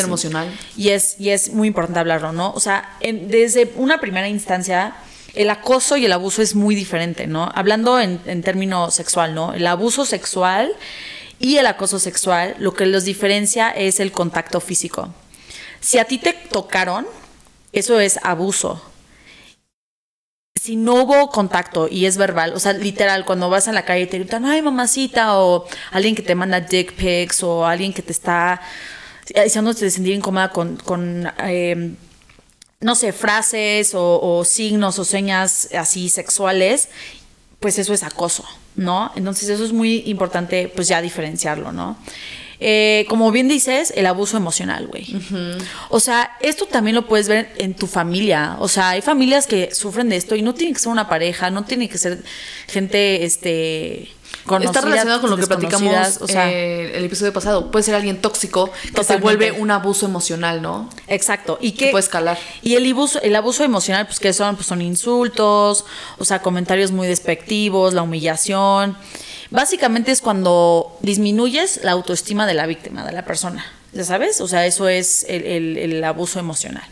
[0.00, 0.52] Es- emocional.
[0.76, 2.50] Y es, y es muy importante hablarlo, ¿no?
[2.54, 4.96] O sea, en- desde una primera instancia,
[5.36, 7.52] el acoso y el abuso es muy diferente, ¿no?
[7.54, 9.54] Hablando en, en términos sexual, ¿no?
[9.54, 10.72] El abuso sexual
[11.38, 15.12] y el acoso sexual, lo que los diferencia es el contacto físico.
[15.80, 17.06] Si a ti te tocaron,
[17.72, 18.82] eso es abuso.
[20.60, 24.02] Si no hubo contacto y es verbal, o sea, literal, cuando vas a la calle
[24.02, 28.02] y te gritan, ay, mamacita, o alguien que te manda dick pics, o alguien que
[28.02, 28.60] te está
[29.34, 31.94] haciéndote sentir incómoda con, con eh,
[32.80, 36.88] no sé, frases o signos o señas así sexuales,
[37.60, 38.44] pues eso es acoso,
[38.76, 39.10] ¿no?
[39.16, 41.96] Entonces eso es muy importante, pues ya diferenciarlo, ¿no?
[42.58, 45.06] Eh, como bien dices, el abuso emocional, güey.
[45.90, 48.56] O sea, esto también lo puedes ver en tu familia.
[48.60, 51.50] O sea, hay familias que sufren de esto y no tiene que ser una pareja,
[51.50, 52.22] no tiene que ser
[52.66, 54.08] gente, este,
[54.66, 57.70] Está relacionado con lo que platicamos o sea, eh, el episodio pasado.
[57.70, 60.88] Puede ser alguien tóxico que se vuelve un abuso emocional, ¿no?
[61.08, 61.58] Exacto.
[61.60, 62.38] Y Que que puede escalar.
[62.62, 65.84] Y el abuso, el abuso emocional, pues que son, pues son insultos,
[66.18, 68.96] o sea, comentarios muy despectivos, la humillación.
[69.50, 73.64] Básicamente es cuando disminuyes la autoestima de la víctima, de la persona.
[73.92, 74.40] ¿Ya sabes?
[74.40, 76.84] O sea, eso es el, el- el abuso emocional.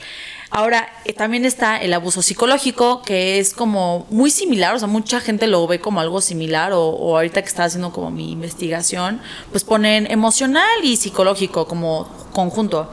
[0.57, 5.21] Ahora, eh, también está el abuso psicológico, que es como muy similar, o sea, mucha
[5.21, 9.21] gente lo ve como algo similar, o, o ahorita que está haciendo como mi investigación,
[9.51, 12.89] pues ponen emocional y psicológico como conjunto.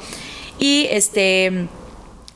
[0.58, 1.68] Y este,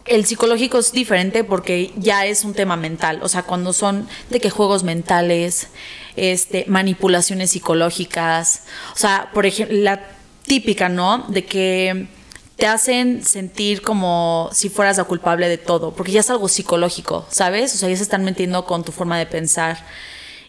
[0.05, 4.39] el psicológico es diferente porque ya es un tema mental, o sea, cuando son de
[4.39, 5.69] que juegos mentales,
[6.17, 8.61] este, manipulaciones psicológicas,
[8.93, 10.07] o sea, por ejemplo, la
[10.45, 11.26] típica, ¿no?
[11.30, 12.09] De que
[12.56, 17.26] te hacen sentir como si fueras la culpable de todo, porque ya es algo psicológico,
[17.30, 17.74] ¿sabes?
[17.74, 19.86] O sea, ya se están metiendo con tu forma de pensar.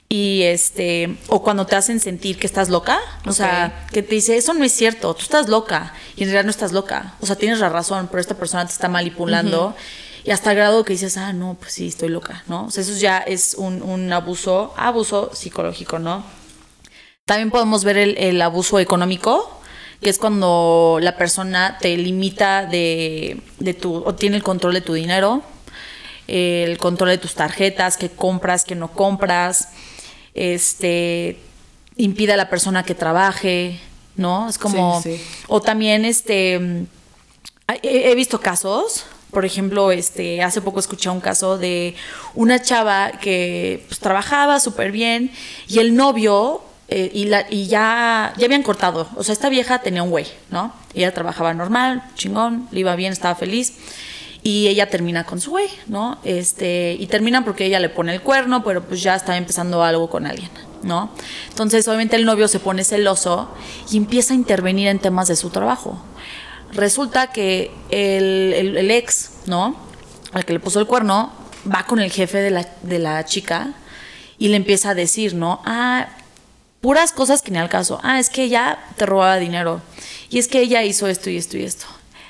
[0.08, 4.36] Y este, o cuando te hacen sentir que estás loca, o sea, que te dice,
[4.36, 7.34] eso no es cierto, tú estás loca, y en realidad no estás loca, o sea,
[7.34, 9.74] tienes la razón, pero esta persona te está manipulando,
[10.22, 12.66] y hasta el grado que dices, ah, no, pues sí, estoy loca, ¿no?
[12.66, 16.24] O sea, eso ya es un, un abuso, abuso psicológico, ¿no?
[17.24, 19.55] También podemos ver el, el abuso económico,
[20.00, 24.80] que es cuando la persona te limita de, de tu, o tiene el control de
[24.80, 25.42] tu dinero,
[26.26, 29.68] el control de tus tarjetas, que compras, que no compras,
[30.34, 31.38] este,
[31.96, 33.80] impide a la persona que trabaje,
[34.16, 34.48] ¿no?
[34.48, 35.24] Es como, Sí, sí.
[35.48, 36.54] o también, este,
[37.82, 41.94] he, he visto casos, por ejemplo, este, hace poco escuché un caso de
[42.34, 45.30] una chava que pues, trabajaba súper bien
[45.68, 49.08] y el novio eh, y, la, y ya, ya habían cortado.
[49.16, 50.72] O sea, esta vieja tenía un güey, ¿no?
[50.94, 53.74] Ella trabajaba normal, chingón, le iba bien, estaba feliz.
[54.42, 56.18] Y ella termina con su güey, ¿no?
[56.22, 60.08] Este, y terminan porque ella le pone el cuerno, pero pues ya está empezando algo
[60.08, 60.50] con alguien,
[60.84, 61.10] ¿no?
[61.48, 63.50] Entonces, obviamente el novio se pone celoso
[63.90, 66.00] y empieza a intervenir en temas de su trabajo.
[66.72, 69.74] Resulta que el, el- ex, ¿no?
[70.32, 71.32] Al que le puso el cuerno,
[71.68, 73.72] va con el jefe de la, de la chica
[74.38, 75.60] y le empieza a decir, ¿no?
[75.64, 76.06] Ah,
[76.86, 77.98] puras cosas que ni al caso.
[78.04, 79.82] Ah, es que ella te robaba dinero.
[80.30, 81.84] Y es que ella hizo esto y esto y esto.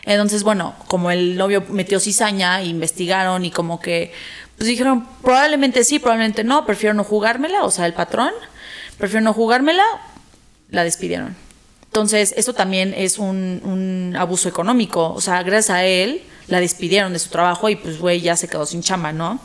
[0.04, 4.14] Entonces, bueno, como el novio metió cizaña, investigaron y como que,
[4.56, 8.32] pues dijeron, probablemente sí, probablemente no, prefiero no jugármela, o sea, el patrón,
[8.96, 9.84] prefiero no jugármela,
[10.70, 11.36] la despidieron.
[11.84, 15.12] Entonces, eso también es un, un abuso económico.
[15.12, 18.48] O sea, gracias a él, la despidieron de su trabajo y pues, güey, ya se
[18.48, 19.38] quedó sin chamba, ¿no?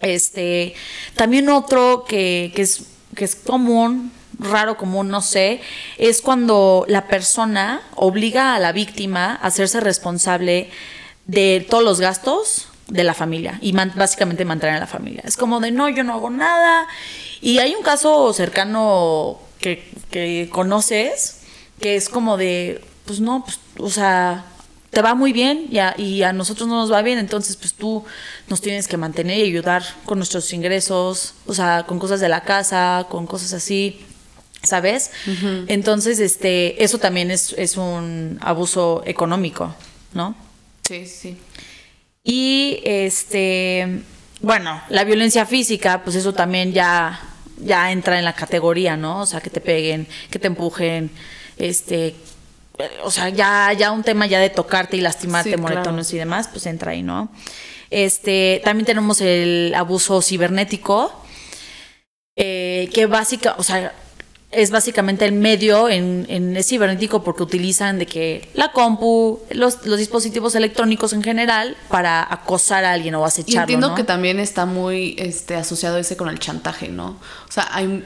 [0.00, 0.74] Este,
[1.16, 2.84] también otro que, que es,
[3.14, 5.60] que es común, raro común, no sé,
[5.96, 10.70] es cuando la persona obliga a la víctima a hacerse responsable
[11.26, 15.22] de todos los gastos de la familia y básicamente mantener a la familia.
[15.24, 16.86] Es como de no, yo no hago nada.
[17.40, 21.38] Y hay un caso cercano que, que conoces
[21.80, 24.44] que es como de, pues no, pues, o sea,
[24.90, 27.74] te va muy bien y a, y a nosotros no nos va bien, entonces pues
[27.74, 28.04] tú
[28.48, 32.42] nos tienes que mantener y ayudar con nuestros ingresos, o sea, con cosas de la
[32.42, 34.04] casa, con cosas así.
[34.62, 35.12] ¿Sabes?
[35.68, 39.74] Entonces, este, eso también es, es un abuso económico,
[40.14, 40.34] ¿no?
[40.86, 41.38] Sí, sí.
[42.24, 44.02] Y este,
[44.40, 47.20] bueno, la violencia física, pues eso también ya,
[47.58, 49.20] ya entra en la categoría, ¿no?
[49.20, 51.10] O sea, que te peguen, que te empujen,
[51.56, 52.14] este,
[53.02, 56.48] o sea, ya, ya un tema ya de tocarte y lastimarte, Sí, moretones y demás,
[56.48, 57.30] pues entra ahí, ¿no?
[57.90, 61.24] Este, también tenemos el abuso cibernético,
[62.36, 63.92] eh, que básica, o sea,
[64.50, 69.84] es básicamente el medio en, en es cibernético porque utilizan de que la compu, los,
[69.86, 73.94] los dispositivos electrónicos en general para acosar a alguien o Y acecharlo, entiendo ¿no?
[73.94, 77.18] que también está muy este, asociado ese con el chantaje, ¿no?
[77.48, 78.04] O sea, hay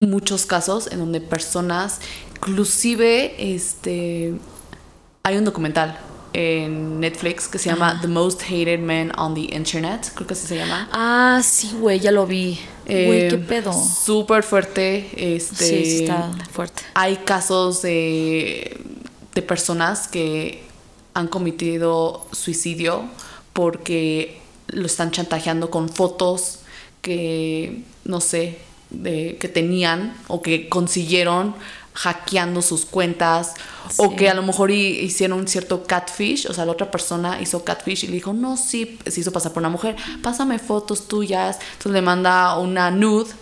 [0.00, 2.00] muchos casos en donde personas,
[2.34, 4.34] inclusive, este,
[5.22, 5.98] hay un documental
[6.32, 10.46] en Netflix que se llama The Most Hated Men on the Internet, creo que así
[10.46, 10.88] se llama.
[10.92, 12.58] Ah, sí, güey, ya lo vi.
[12.86, 13.72] Güey, Eh, qué pedo.
[13.72, 15.08] Súper fuerte.
[15.16, 16.82] Este, Sí, sí está fuerte.
[16.94, 18.78] Hay casos de,
[19.34, 20.62] de personas que
[21.14, 23.04] han cometido suicidio
[23.52, 26.60] porque lo están chantajeando con fotos
[27.02, 28.58] que, no sé,
[28.90, 31.54] de, que tenían o que consiguieron
[32.02, 33.54] hackeando sus cuentas
[33.96, 37.64] o que a lo mejor hi- hicieron cierto catfish, o sea, la otra persona hizo
[37.64, 41.58] catfish y le dijo, no, sí, se hizo pasar por una mujer, pásame fotos tuyas,
[41.72, 43.32] entonces le manda una nude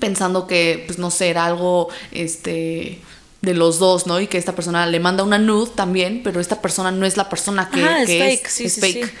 [0.00, 3.00] pensando que, pues no sé, era algo, este
[3.42, 4.20] de los dos, ¿no?
[4.20, 7.28] Y que esta persona le manda una nude también, pero esta persona no es la
[7.28, 9.06] persona que, es fake, sí, es sí, fake.
[9.06, 9.12] sí.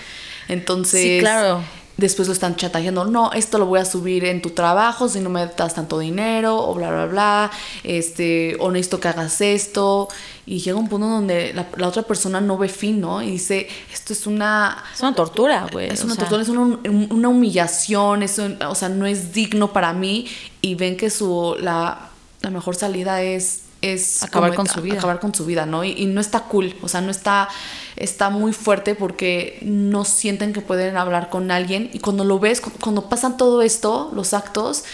[0.48, 1.62] Entonces, claro.
[1.96, 5.28] Después lo están chantajeando, no, esto lo voy a subir en tu trabajo si no
[5.30, 7.50] me das tanto dinero, o bla, bla, bla,
[7.84, 10.08] este, o necesito que hagas esto.
[10.46, 13.22] Y llega un punto donde la, la otra persona no ve fin, ¿no?
[13.22, 15.88] Y dice, esto es una, Es una tortura, güey.
[15.90, 16.78] es una sea, tortura, es una,
[17.10, 20.26] una humillación, es un- o sea, no es digno para mí
[20.60, 22.08] y ven que su la,
[22.40, 24.94] la mejor salida es es Acabar como con su vida.
[24.98, 25.82] acabar con su vida, ¿no?
[25.82, 27.48] Y, y no está cool, o sea, no está
[27.96, 32.60] está muy fuerte porque no sienten que pueden hablar con alguien y cuando lo ves,
[32.60, 34.84] cu- cuando pasan todo esto, los actos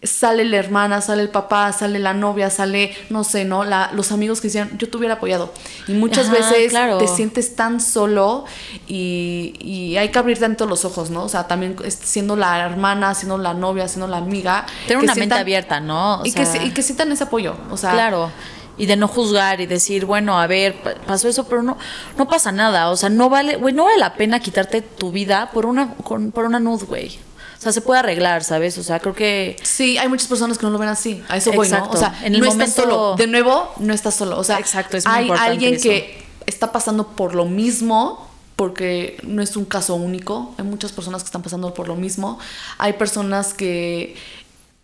[0.00, 3.64] sale la hermana, sale el papá, sale la novia, sale, no sé, ¿no?
[3.64, 5.52] La, los amigos que decían, yo te hubiera apoyado.
[5.88, 6.98] Y muchas Ajá, veces claro.
[6.98, 8.44] te sientes tan solo
[8.86, 11.24] y, y hay que abrir tanto los ojos, ¿no?
[11.24, 14.66] O sea, también siendo la hermana, siendo la novia, siendo la amiga.
[14.86, 16.20] Tener una mente abierta, ¿no?
[16.20, 17.90] O y, que, sea, y que sientan ese apoyo, o sea.
[17.90, 18.30] Claro.
[18.78, 21.76] Y de no juzgar y decir, bueno, a ver, pa- pasó eso, pero no,
[22.16, 22.90] no pasa nada.
[22.90, 26.30] O sea, no vale, güey, no vale la pena quitarte tu vida por una, con-
[26.30, 27.18] por una nud, güey.
[27.58, 28.78] O sea, se puede arreglar, ¿sabes?
[28.78, 31.24] O sea, creo que Sí, hay muchas personas que no lo ven así.
[31.28, 31.88] A eso voy, ¿no?
[31.90, 33.16] O sea, En el no momento- estás solo.
[33.16, 34.38] De nuevo, no estás solo.
[34.38, 35.82] O sea, Exacto, es muy hay importante alguien eso.
[35.82, 40.54] que está pasando por lo mismo, porque no es un caso único.
[40.56, 42.38] Hay muchas personas que están pasando por lo mismo.
[42.78, 44.14] Hay personas que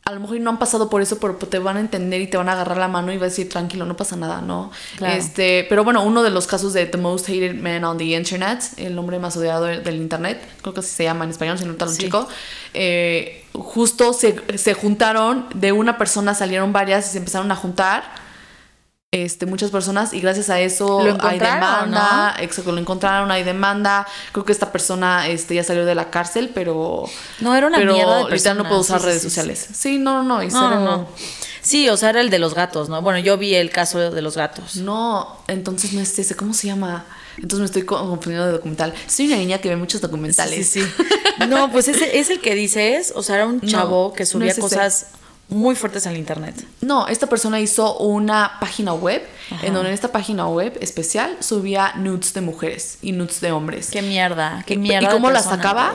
[0.06, 2.36] a lo mejor no han pasado por eso, pero te van a entender y te
[2.36, 4.70] van a agarrar la mano y va a decir, tranquilo, no pasa nada, ¿no?
[4.98, 5.14] Claro.
[5.14, 8.62] Este, pero bueno, uno de los casos de The Most Hated Man on the Internet,
[8.76, 11.72] el hombre más odiado del Internet, creo que así se llama en español, si no
[11.72, 12.02] está un Sí.
[12.02, 12.28] chico,
[12.74, 18.23] eh, justo se, se juntaron, de una persona salieron varias y se empezaron a juntar.
[19.14, 24.44] Este, muchas personas y gracias a eso hay demanda, exacto, lo encontraron, hay demanda, creo
[24.44, 27.04] que esta persona este, ya salió de la cárcel, pero
[27.40, 29.28] No, era una pero mierda de ahorita no persona, puedo usar sí, sí, redes sí,
[29.28, 29.68] sociales.
[29.72, 31.08] Sí, no, no, no, No, no, no.
[31.62, 33.00] Sí, o sea, era el de los gatos, ¿no?
[33.02, 34.76] Bueno, yo vi el caso de los gatos.
[34.76, 37.06] No, entonces no es ese, ¿cómo se llama?
[37.36, 38.92] Entonces me estoy co- confundiendo de documental.
[39.06, 40.68] Soy una niña que ve muchos documentales.
[40.68, 41.46] Sí, sí, sí.
[41.48, 44.28] No, pues ese es el que dices, o sea, era un No, chavo que no
[44.30, 44.60] subía ese.
[45.48, 46.64] Muy fuertes al internet.
[46.80, 49.22] No, esta persona hizo una página web,
[49.62, 53.90] en donde en esta página web especial subía nudes de mujeres y nudes de hombres.
[53.90, 55.08] Qué mierda, qué ¿Y- mierda.
[55.08, 55.94] ¿Y cómo las sacaba?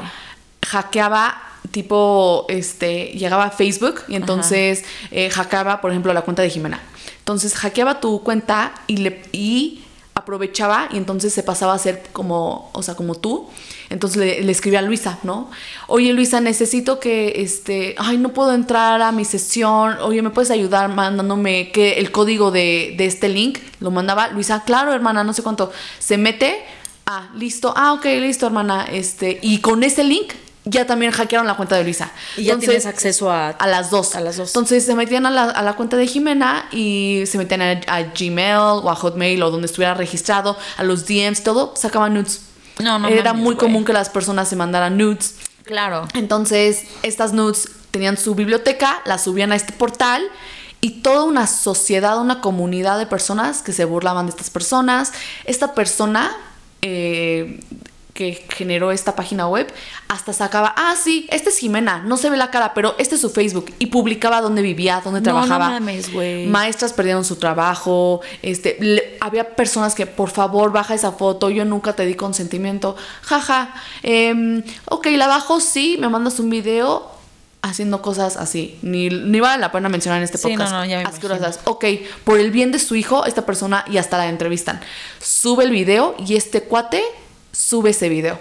[0.65, 1.41] Hackeaba
[1.71, 6.79] tipo, este, llegaba a Facebook y entonces eh, hackeaba, por ejemplo, la cuenta de Jimena.
[7.19, 9.83] Entonces hackeaba tu cuenta y le y
[10.15, 13.49] aprovechaba y entonces se pasaba a ser como, o sea, como tú.
[13.89, 15.49] Entonces le, le escribía a Luisa, ¿no?
[15.87, 19.97] Oye Luisa, necesito que, este, ay, no puedo entrar a mi sesión.
[20.01, 23.57] Oye, ¿me puedes ayudar mandándome que el código de, de este link?
[23.79, 25.71] Lo mandaba Luisa, claro, hermana, no sé cuánto.
[25.97, 26.63] Se mete,
[27.07, 28.85] ah, listo, ah, ok, listo, hermana.
[28.91, 30.33] Este, y con ese link
[30.65, 32.11] ya también hackearon la cuenta de Luisa.
[32.37, 34.15] Y ya tienes acceso a, A las dos.
[34.15, 34.49] A las dos.
[34.49, 38.03] Entonces se metían a la, a la cuenta de Jimena y se metían a, a
[38.03, 42.48] Gmail o a Hotmail o donde estuviera registrado, a los DMs, todo, sacaban nudes.
[42.80, 45.36] No, no Era mames, muy común que las personas se mandaran nudes.
[45.63, 46.07] Claro.
[46.13, 50.23] Entonces, estas nudes tenían su biblioteca, las subían a este portal
[50.82, 55.11] y toda una sociedad, una comunidad de personas que se burlaban de estas personas.
[55.45, 56.32] Esta persona
[56.82, 57.59] eh,
[58.20, 59.72] que generó esta página web
[60.09, 63.22] hasta sacaba, ah, sí, este es Jimena, no se ve la cara, pero este es
[63.22, 65.67] su Facebook y publicaba dónde vivía, dónde trabajaba.
[65.67, 66.09] No mames.
[66.47, 71.63] Maestras perdieron su trabajo, este, le- había personas que, por favor, baja esa foto, yo
[71.63, 77.09] nunca te di consentimiento, jaja, em, ok, la bajo, sí, me mandas un video
[77.61, 80.72] haciendo cosas así, ni, ni vale la pena mencionar en este Sí, podcast.
[80.74, 81.61] no, no, ya me Asquerosas.
[81.63, 81.86] Ok,
[82.26, 84.82] por el bien de su hijo, esta persona y hasta la entrevistan.
[85.22, 87.01] Sube el video y este cuate
[87.51, 88.39] sube ese video.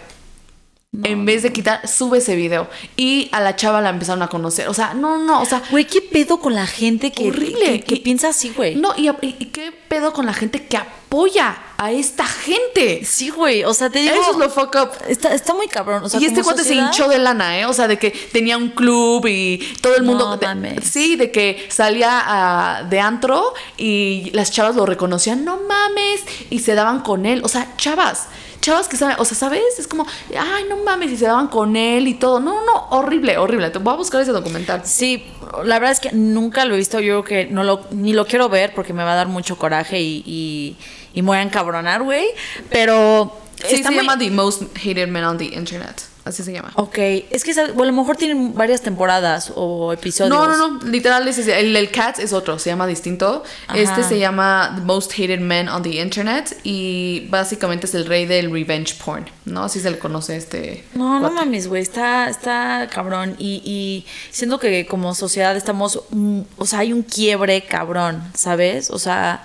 [1.04, 2.66] en vez de quitar, sube ese video.
[2.96, 4.68] Y a la chava la empezaron a conocer.
[4.68, 7.60] O sea, no, no, o sea, Güey, ¿qué pedo con la gente que, Horrible.
[7.60, 8.74] que, que Y- piensa así, güey?
[8.74, 13.04] no, y- y qué pedo con la gente que apoya a esta gente.
[13.04, 14.12] Sí, güey, o sea, te digo...
[14.14, 14.90] Eso es lo fuck up.
[15.08, 17.66] Está, está muy cabrón, o sea, y este cuate se hinchó de lana, ¿eh?
[17.66, 20.36] O sea, de que tenía un club y todo el No mundo.
[20.36, 20.84] de- mames.
[20.84, 26.58] sí, de que salía ah, de antro y las chavas lo reconocían, no mames, y
[26.58, 27.42] se daban con él.
[27.44, 28.26] O sea, chavas,
[28.60, 29.62] chavas que saben, o sea, ¿sabes?
[29.78, 30.04] Es como,
[30.36, 32.40] ay, no mames, y se daban con él y todo.
[32.40, 33.70] No, no, horrible, horrible.
[33.70, 34.82] Te voy a buscar ese documental.
[34.84, 35.24] Sí,
[35.64, 36.98] la verdad es que nunca lo he visto.
[36.98, 39.56] Yo creo que no lo, ni lo quiero ver porque me va a dar mucho
[39.56, 40.76] coraje y, y,
[41.18, 42.26] y me voy a encabronar, güey.
[42.70, 43.36] Pero.
[43.56, 46.02] Sí, está se muy- llama The Most Hated Men on the Internet.
[46.24, 46.70] Así se llama.
[46.74, 46.98] Ok,
[47.30, 50.28] es que esa- o a lo mejor tienen varias temporadas o episodios.
[50.28, 53.42] No, no, no, literal, ese es- el, el Cats es otro, se llama distinto.
[53.66, 53.78] Ajá.
[53.78, 58.26] Este se llama The Most Hated Men on the Internet y básicamente es el rey
[58.26, 59.64] del revenge porn, ¿no?
[59.64, 60.84] Así se le conoce este.
[60.94, 63.34] No, no mames, güey, está, está cabrón.
[63.38, 68.90] Y, y siento que como sociedad estamos, mm, o sea, hay un quiebre cabrón, ¿sabes?
[68.90, 69.42] O sea,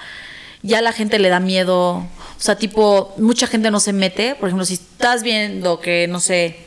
[0.63, 1.97] ya la gente le da miedo.
[1.97, 4.35] O sea, tipo, mucha gente no se mete.
[4.35, 6.57] Por ejemplo, si estás viendo que, no sé,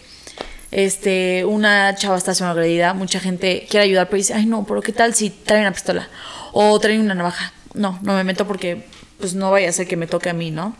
[0.70, 4.82] este, una chava está siendo agredida, mucha gente quiere ayudar, pero dice, ay no, pero
[4.82, 6.08] ¿qué tal si traen una pistola?
[6.52, 7.52] O traen una navaja.
[7.74, 8.86] No, no me meto porque
[9.18, 10.76] pues no vaya a ser que me toque a mí, ¿no?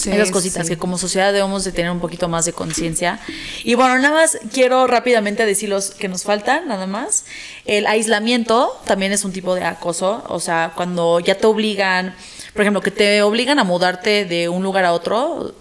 [0.00, 0.74] Sí, Esas cositas sí.
[0.74, 3.18] que como sociedad debemos de tener un poquito más de conciencia.
[3.64, 7.24] Y bueno, nada más quiero rápidamente decir los que nos faltan, nada más.
[7.64, 12.14] El aislamiento también es un tipo de acoso, o sea, cuando ya te obligan,
[12.52, 15.54] por ejemplo, que te obligan a mudarte de un lugar a otro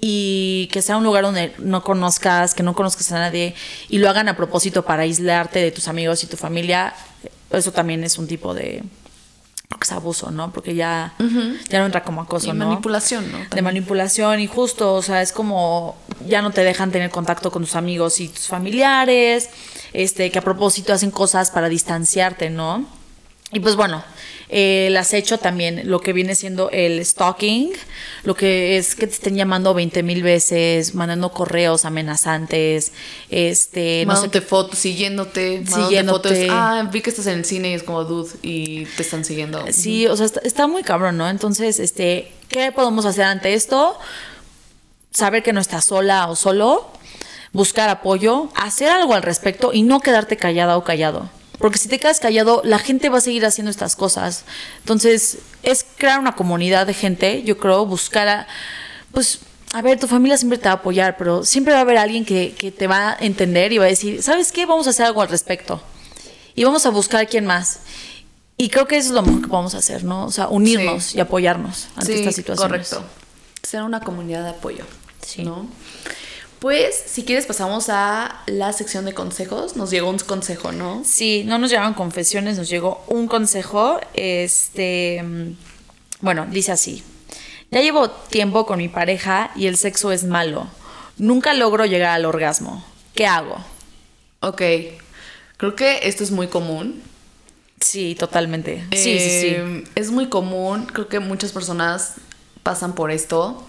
[0.00, 3.54] y que sea un lugar donde no conozcas, que no conozcas a nadie
[3.88, 6.94] y lo hagan a propósito para aislarte de tus amigos y tu familia,
[7.50, 8.82] eso también es un tipo de
[9.68, 10.50] creo que es abuso, ¿no?
[10.50, 11.14] Porque ya,
[11.68, 12.66] ya no entra como acoso, Y ¿no?
[12.68, 13.38] manipulación, ¿no?
[13.54, 15.96] de manipulación y justo, o sea, es como
[16.26, 19.50] ya no te dejan tener contacto con tus amigos y tus familiares,
[19.92, 22.86] este, que a propósito hacen cosas para distanciarte, ¿no?
[23.50, 24.04] Y pues bueno,
[24.50, 27.72] eh, el acecho también, lo que viene siendo el stalking,
[28.24, 32.92] lo que es que te estén llamando 20 mil veces, mandando correos amenazantes,
[33.30, 36.28] este, no sé Mandándote fotos, siguiéndote, Siguiéndote.
[36.28, 36.46] fotos.
[36.50, 39.64] Ah, vi que estás en el cine y es como dude y te están siguiendo.
[39.70, 41.28] Sí, o sea, está, está muy cabrón, ¿no?
[41.28, 43.98] Entonces, este, ¿qué podemos hacer ante esto?
[45.10, 46.86] Saber que no estás sola o solo,
[47.52, 51.30] buscar apoyo, hacer algo al respecto y no quedarte callada o callado.
[51.58, 54.44] Porque si te quedas callado, la gente va a seguir haciendo estas cosas.
[54.80, 58.46] Entonces, es crear una comunidad de gente, yo creo, buscar a,
[59.12, 59.40] pues,
[59.72, 62.24] a ver, tu familia siempre te va a apoyar, pero siempre va a haber alguien
[62.24, 64.66] que, que te va a entender y va a decir, ¿sabes qué?
[64.66, 65.82] Vamos a hacer algo al respecto.
[66.54, 67.80] Y vamos a buscar quién más.
[68.56, 70.24] Y creo que eso es lo mejor que podemos hacer, ¿no?
[70.26, 71.18] O sea, unirnos Sí.
[71.18, 72.88] y apoyarnos ante Sí, estas situaciones.
[72.88, 73.08] correcto.
[73.62, 74.84] Ser una comunidad de apoyo.
[75.24, 75.42] Sí.
[75.44, 75.68] ¿no?
[76.58, 79.76] Pues, si quieres, pasamos a la sección de consejos.
[79.76, 81.02] Nos llegó un consejo, ¿no?
[81.04, 84.00] Sí, no nos llegaron confesiones, nos llegó un consejo.
[84.14, 85.56] Este, mm,
[86.20, 87.04] bueno, dice así.
[87.70, 90.66] Ya llevo tiempo con mi pareja y el sexo es malo.
[91.16, 92.84] Nunca logro llegar al orgasmo.
[93.14, 93.56] ¿Qué hago?
[94.40, 94.62] Ok.
[95.56, 97.02] Creo que esto es muy común.
[97.80, 98.84] Sí, totalmente.
[98.92, 99.46] Sí, sí, sí.
[99.50, 100.86] Eh, Es muy común.
[100.86, 102.14] Creo que muchas personas
[102.62, 103.64] pasan por esto.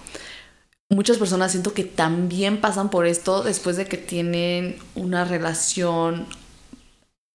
[0.89, 6.25] Muchas personas siento que también pasan por esto después de que tienen una relación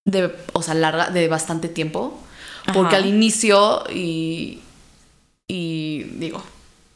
[0.05, 2.21] de, o sea, larga, de bastante tiempo.
[2.73, 3.05] Porque Ajá.
[3.05, 4.61] al inicio y,
[5.47, 6.43] y digo,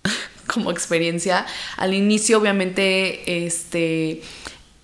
[0.47, 1.47] como experiencia,
[1.77, 4.23] al inicio obviamente este,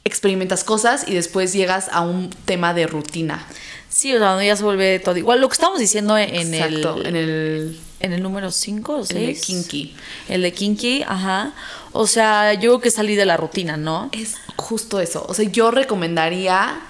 [0.05, 3.47] experimentas cosas y después llegas a un tema de rutina.
[3.95, 5.41] Sí, o sea, cuando ya se vuelve todo igual.
[5.41, 9.21] Lo que estamos diciendo en Exacto, el en el, en el número 5 o 6.
[9.21, 9.97] el de kinky.
[10.29, 11.53] El de Kinky, ajá.
[11.93, 14.11] O sea, yo creo que salí de la rutina, ¿no?
[14.11, 15.25] Es justo eso.
[15.29, 16.81] O sea, yo recomendaría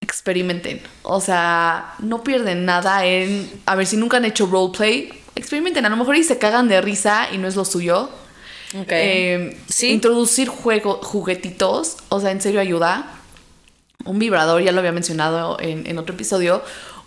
[0.00, 0.82] experimenten.
[1.02, 3.50] O sea, no pierden nada en.
[3.66, 5.84] A ver, si nunca han hecho roleplay, experimenten.
[5.84, 8.08] A lo mejor y se cagan de risa y no es lo suyo.
[8.80, 8.88] Ok.
[8.90, 9.88] Eh, Sí.
[9.88, 13.15] Introducir juego, juguetitos, o sea, en serio ayuda.
[14.06, 16.62] Un vibrador, ya lo había mencionado en, en otro episodio.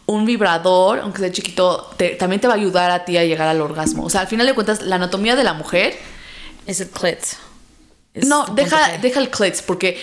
[0.05, 3.47] un vibrador, aunque sea chiquito, te- también te va a ayudar a ti a llegar
[3.47, 4.03] al orgasmo.
[4.05, 5.93] O sea, al final de cuentas, la anatomía de la mujer
[6.65, 7.19] Es el clit.
[8.25, 9.97] No, deja, deja el clits, porque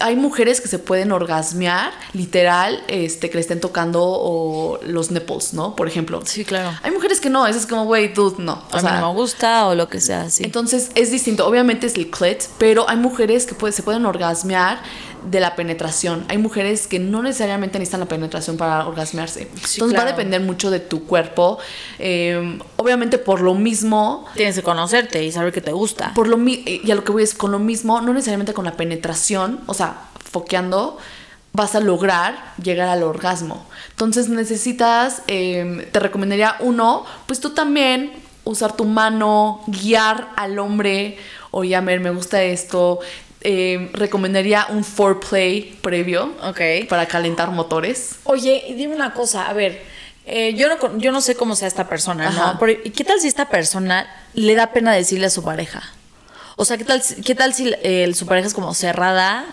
[0.00, 5.52] hay mujeres que se pueden orgasmear, literal, este, que le estén tocando o los nipples,
[5.52, 5.76] ¿no?
[5.76, 6.22] Por ejemplo.
[6.24, 6.76] Sí, claro.
[6.82, 8.64] Hay mujeres que no, eso es como, güey, dude, no.
[8.72, 10.42] O a sea, mí no me gusta o lo que sea, sí.
[10.42, 11.46] entonces es distinto.
[11.46, 14.80] Obviamente es el clit, pero hay mujeres que puede- se pueden orgasmear
[15.24, 16.24] de la penetración.
[16.28, 19.42] Hay mujeres que no necesariamente necesitan la penetración para orgasmearse.
[19.42, 21.58] Entonces va a depender mucho de tu cuerpo.
[21.98, 26.12] Eh, obviamente por lo mismo, Tienes que conocerte y saber que te gusta.
[26.14, 28.64] por lo mi- y a lo que voy es con lo mismo, no necesariamente con
[28.64, 29.96] la penetración, o sea,
[30.30, 30.98] foqueando,
[31.52, 33.66] vas a lograr llegar al orgasmo.
[33.90, 38.12] Entonces necesitas, eh, te recomendaría uno, pues tú también
[38.44, 41.18] usar tu mano, guiar al hombre,
[41.50, 43.00] oye, a ver, me gusta esto.
[43.42, 46.60] Eh, recomendaría un foreplay previo Ok.
[46.90, 48.16] para calentar motores.
[48.24, 49.82] Oye, y dime una cosa, a ver,
[50.26, 52.52] eh, yo, no, yo no sé cómo sea esta persona, Ajá.
[52.52, 52.58] ¿no?
[52.58, 55.82] Pero, ¿y ¿qué tal si esta persona le da pena decirle a su pareja?
[56.56, 59.46] O sea, ¿qué tal, si- qué tal si eh, su pareja es como cerrada?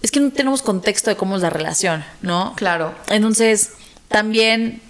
[0.00, 2.54] Es que no tenemos contexto de cómo es la relación, ¿no?
[2.56, 2.94] Claro.
[3.10, 3.72] Entonces,
[4.08, 4.80] también,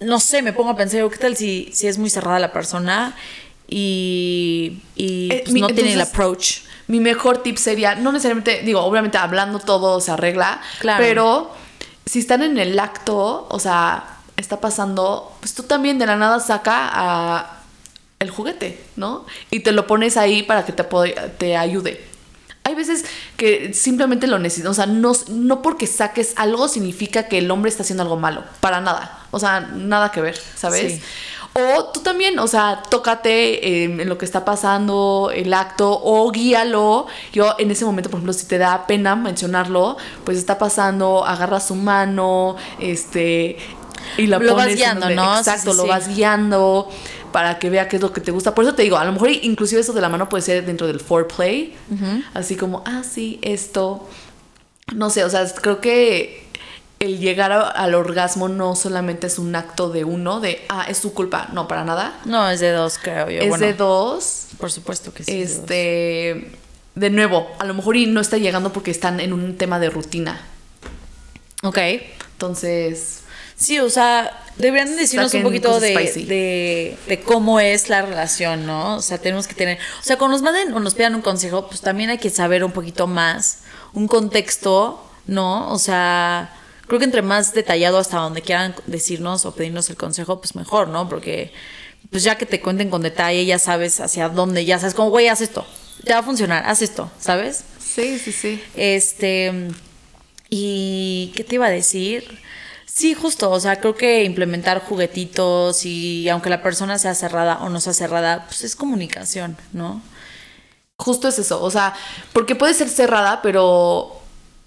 [0.00, 3.14] no sé, me pongo a pensar, ¿qué tal si, si es muy cerrada la persona
[3.68, 6.60] y, y Eh, pues, mi- no tiene el approach?
[6.86, 11.02] Mi mejor tip sería, no necesariamente, digo, obviamente hablando todo se arregla, Claro.
[11.02, 11.50] pero
[12.06, 16.40] si están en el acto, o sea, está pasando, pues tú también de la nada
[16.40, 17.60] saca a
[18.18, 19.24] el juguete, ¿no?
[19.50, 20.84] Y te lo pones ahí para que te,
[21.38, 22.04] te ayude.
[22.64, 23.04] Hay veces
[23.36, 27.68] que simplemente lo necesitas, o sea, no, no porque saques algo significa que el hombre
[27.70, 30.94] está haciendo algo malo, para nada, o sea, nada que ver, ¿sabes?
[30.94, 31.02] Sí.
[31.56, 36.28] O tú también, o sea, tócate eh, en lo que está pasando, el acto, o
[36.32, 37.06] guíalo.
[37.32, 41.60] Yo en ese momento, por ejemplo, si te da pena mencionarlo, pues está pasando, agarra
[41.60, 43.56] su mano, este,
[44.18, 45.38] y la Lo vas pones en guiando, donde- ¿no?
[45.38, 45.88] Exacto, sí, lo sí.
[45.88, 46.88] vas guiando
[47.30, 48.52] para que vea qué es lo que te gusta.
[48.54, 50.86] Por eso te digo, a lo mejor inclusive eso de la mano puede ser dentro
[50.88, 51.74] del foreplay,
[52.34, 54.08] así como, ah, sí, esto.
[54.92, 56.43] No sé, o sea, creo que
[57.04, 60.98] el llegar a- al orgasmo no solamente es un acto de uno, de, ah, es
[60.98, 62.18] su culpa, no, para nada.
[62.24, 63.40] No, es de dos, creo yo.
[63.42, 64.46] es Bueno, de dos.
[64.58, 65.32] Por supuesto que sí.
[65.32, 65.42] de.
[65.42, 66.50] Este,
[66.94, 69.90] de nuevo, a lo mejor y no está llegando porque están en un tema de
[69.90, 70.40] rutina.
[71.62, 71.78] Ok.
[72.32, 73.20] Entonces,
[73.56, 75.94] Sí, o sea, deberían decirnos un poquito de,
[76.26, 78.96] de, de cómo es la relación, ¿no?
[78.96, 81.68] O sea, tenemos que tener, o sea, cuando nos manden o nos pidan un consejo,
[81.68, 83.60] pues también hay que saber un poquito más,
[83.92, 85.70] un contexto, ¿no?
[85.72, 86.52] O sea,
[86.86, 90.88] creo que entre más detallado hasta donde quieran decirnos o pedirnos el consejo, pues mejor,
[90.88, 91.08] ¿no?
[91.08, 91.52] Porque
[92.10, 95.28] pues ya que te cuenten con detalle, ya sabes hacia dónde, ya sabes como, güey,
[95.28, 95.66] haz esto,
[96.04, 97.64] ya va a funcionar, haz esto, ¿sabes?
[97.78, 98.62] sí, sí, sí.
[98.74, 99.70] Este,
[100.50, 102.40] y ¿qué te iba a decir?
[102.86, 107.68] Sí, justo, o sea, creo que implementar juguetitos y aunque la persona sea cerrada o
[107.68, 110.00] no sea cerrada, pues es comunicación, ¿no?
[110.96, 111.94] Justo es eso, o sea,
[112.32, 114.20] porque puede ser cerrada, pero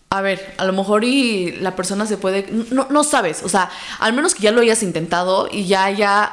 [0.09, 3.69] a ver, a lo mejor y la persona se puede, no, no sabes, o sea,
[3.99, 6.31] al menos que ya lo hayas intentado y ya haya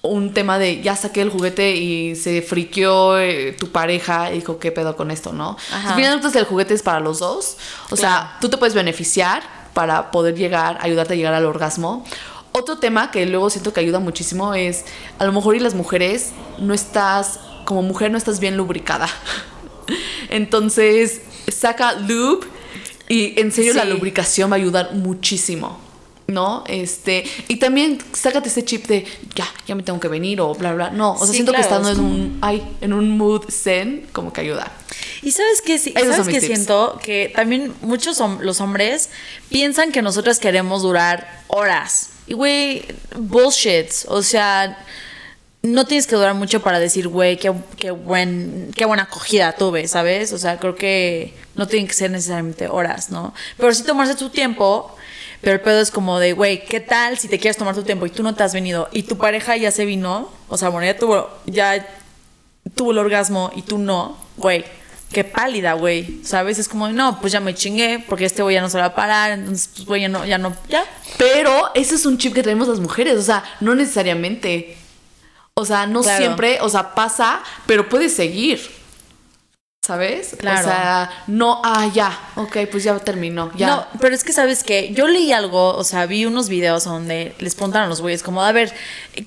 [0.00, 4.58] un tema de ya saqué el juguete y se friqueó eh, tu pareja y dijo,
[4.58, 5.56] ¿qué pedo con esto, no?
[5.72, 7.58] Al final cuentas, el juguete es para los dos,
[7.90, 9.42] o sea, tú te puedes beneficiar
[9.74, 12.04] para poder llegar, ayudarte a llegar al orgasmo.
[12.52, 14.84] Otro tema que luego siento que ayuda muchísimo es,
[15.18, 19.08] a lo mejor y las mujeres no estás, como mujer no estás bien lubricada.
[20.28, 22.46] Entonces, saca lube
[23.12, 25.78] y en serio la lubricación va a ayudar muchísimo.
[26.28, 26.64] ¿No?
[26.66, 29.04] Este, y también sácate ese chip de
[29.34, 30.88] ya, ya me tengo que venir o bla bla.
[30.90, 33.42] No, o sea, Sí, siento claro, que estando es en un ay, en un mood
[33.50, 34.72] zen como que ayuda.
[35.20, 36.46] Y sabes sí, son sabes tips.
[36.56, 39.10] siento que también muchos hom- los hombres
[39.50, 42.10] piensan que nosotras queremos durar horas.
[42.26, 42.84] Y güey,
[43.18, 43.90] bullshit.
[44.06, 44.78] O sea,
[45.62, 47.50] no tienes que durar mucho para decir, güey, qué,
[47.90, 50.32] buen, qué buena acogida tuve, ¿sabes?
[50.32, 53.32] O sea, creo que no tienen que ser necesariamente horas, ¿no?
[53.56, 54.96] Pero sí tomarse tu tiempo.
[55.40, 58.06] Pero el pedo es como de, güey, ¿qué tal si te quieres tomar tu tiempo
[58.06, 60.30] y tú no te has venido y tu pareja ya se vino?
[60.48, 61.84] O sea, bueno, ya tuvo, ya
[62.76, 64.64] tuvo el orgasmo y tú no, güey,
[65.12, 66.60] qué pálida, güey, ¿sabes?
[66.60, 68.94] Es como, no, pues ya me chingué porque este güey ya no se va a
[68.94, 70.84] parar, entonces, pues, güey, ya no, ya no, ya.
[71.18, 74.78] Pero ese es un chip que tenemos las mujeres, o sea, no necesariamente.
[75.54, 76.18] O sea, no Claro.
[76.18, 78.60] siempre, o sea, pasa, pero puede seguir.
[79.84, 80.36] ¿Sabes?
[80.38, 80.60] Claro.
[80.60, 83.66] O sea, no, ah, ya, ok, pues ya terminó, ya.
[83.66, 84.92] No, pero es que, ¿sabes qué?
[84.94, 88.44] Yo leí algo, o sea, vi unos videos donde les preguntaron a los güeyes como,
[88.44, 88.72] a ver,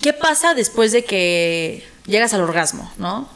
[0.02, 3.28] ¿qué pasa después de que llegas al orgasmo, no?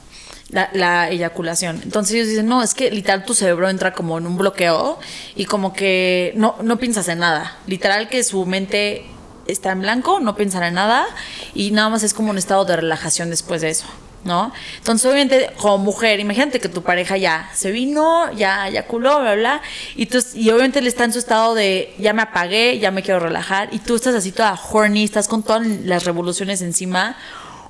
[0.49, 1.81] La, la eyaculación.
[1.83, 4.97] Entonces ellos dicen, no, es que literal tu cerebro entra como en un bloqueo
[5.35, 7.57] y como que no, no piensas en nada.
[7.67, 9.05] Literal que su mente
[9.51, 11.05] está en blanco, no pensar en nada
[11.53, 13.85] y nada más es como un estado de relajación después de eso.
[14.21, 14.51] ¿No?
[14.77, 19.35] Entonces, obviamente, como mujer, imagínate que tu pareja ya se vino, ya, ya culó, bla,
[19.35, 19.61] bla,
[19.95, 23.01] y, tú, y obviamente él está en su estado de ya me apagué, ya me
[23.01, 27.15] quiero relajar, y tú estás así toda horny, estás con todas las revoluciones encima.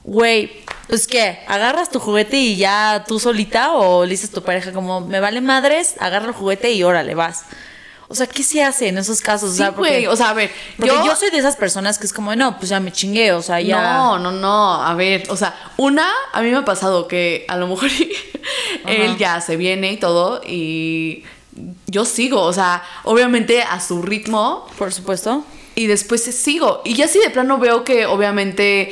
[0.04, 4.42] Güey, pues qué, agarras tu juguete y ya tú solita, o le dices a tu
[4.42, 7.46] pareja como me vale madres, agarra el juguete y órale, vas.
[8.12, 9.52] O sea, ¿qué se hace en esos casos?
[9.52, 12.00] o sea, porque, güey, o sea, a ver, porque yo- yo, soy de esas personas
[12.00, 13.94] que es como, no, pues ya me chingué, o sea, ya.
[13.94, 14.84] No, no, no.
[14.84, 17.90] A ver, o sea, una, a mí me ha pasado que a lo mejor
[18.88, 21.24] él ya se viene y todo y
[21.88, 25.44] yo sigo, o sea, obviamente a su ritmo Por supuesto.
[25.76, 26.82] y después sigo.
[26.86, 28.92] Y ya si de plano veo que obviamente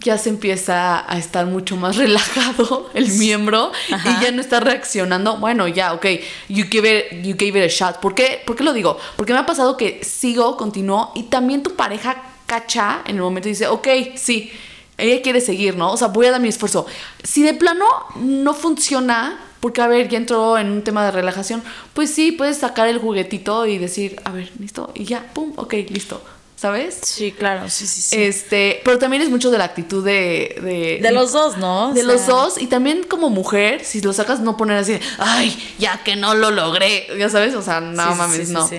[0.00, 4.18] ya se empieza a estar mucho más relajado el miembro Ajá.
[4.20, 5.38] y ya no está reaccionando.
[5.38, 6.06] Bueno, ya, ok,
[6.48, 8.00] you give it, you gave it a shot.
[8.00, 8.42] ¿Por qué?
[8.46, 8.98] ¿Por qué lo digo?
[9.16, 13.48] Porque me ha pasado que sigo, continúo y también tu pareja cacha en el momento
[13.48, 14.50] y dice, ok, sí,
[14.96, 15.92] ella quiere seguir, ¿no?
[15.92, 16.86] O sea, voy a dar mi esfuerzo.
[17.22, 17.84] Si de plano
[18.16, 21.62] no funciona, porque a ver, ya entró en un tema de relajación,
[21.94, 25.74] pues sí, puedes sacar el juguetito y decir, a ver, listo, y ya, pum, ok,
[25.90, 26.22] listo,
[26.58, 26.98] ¿sabes?
[27.02, 28.16] Sí, claro, sí, sí, sí.
[28.20, 30.58] Este, pero también es mucho de la actitud de...
[30.60, 31.90] De, de los dos, ¿no?
[31.90, 34.92] O de sea, los dos, y también como mujer, si lo sacas, no poner así,
[34.94, 38.52] de, ay, ya que no lo logré, ya sabes, o sea, no sí, mames, sí,
[38.52, 38.66] no.
[38.66, 38.78] sí.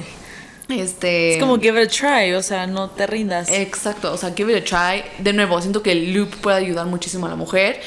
[0.67, 1.34] Este...
[1.36, 3.49] Es como give it a try, o sea, no te rindas.
[3.49, 4.63] Exacto, o sea, give it a
[4.93, 5.03] try.
[5.17, 7.82] De nuevo, siento que el loop puede ayudar muchísimo a la mujer.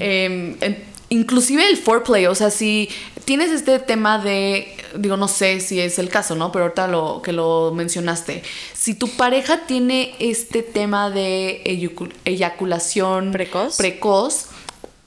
[0.00, 2.88] Eh, en- inclusive el foreplay, o sea, si
[3.24, 6.50] tienes este tema de, digo, no sé si es el caso, ¿no?
[6.52, 8.42] Pero ahorita lo que lo mencionaste.
[8.74, 13.76] Si tu pareja tiene este tema de eyacu- eyaculación Precoz.
[13.76, 14.46] precoz,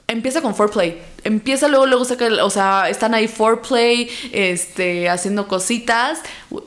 [0.08, 1.02] empieza con foreplay.
[1.24, 6.20] Empieza luego, luego saca, el- o sea, están ahí foreplay, este, haciendo cositas,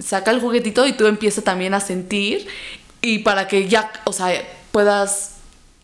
[0.04, 2.46] saca el juguetito y tú empiezas también a sentir
[3.00, 4.30] y para que ya, o sea,
[4.72, 5.36] puedas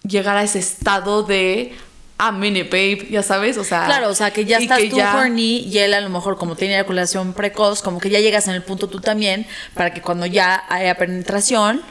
[0.06, 1.74] llegar a ese estado de
[2.18, 4.96] a mini babe, ya sabes, o sea, Claro, o sea, que ya estás que tú
[4.96, 8.48] ya- horny y él a lo mejor como tiene eyaculación precoz, como que ya llegas
[8.48, 11.82] en el punto tú también, para que cuando ya haya penetración,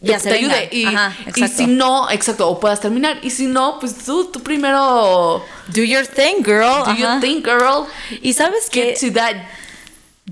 [0.00, 0.54] ya te se venga.
[0.54, 4.26] ayude y, Ajá, y si no, exacto, o puedas terminar y si no, pues tú,
[4.30, 6.84] tú primero Do your thing, girl.
[6.84, 7.20] do Ajá.
[7.20, 7.86] think girl
[8.20, 9.36] Y sabes que get to that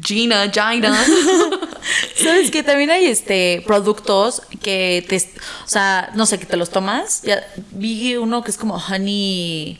[0.01, 0.95] Gina, Gina.
[2.23, 6.71] sabes que también hay este productos que te, o sea, no sé, que te los
[6.71, 7.23] tomas.
[7.73, 9.79] Vi uno que es como honey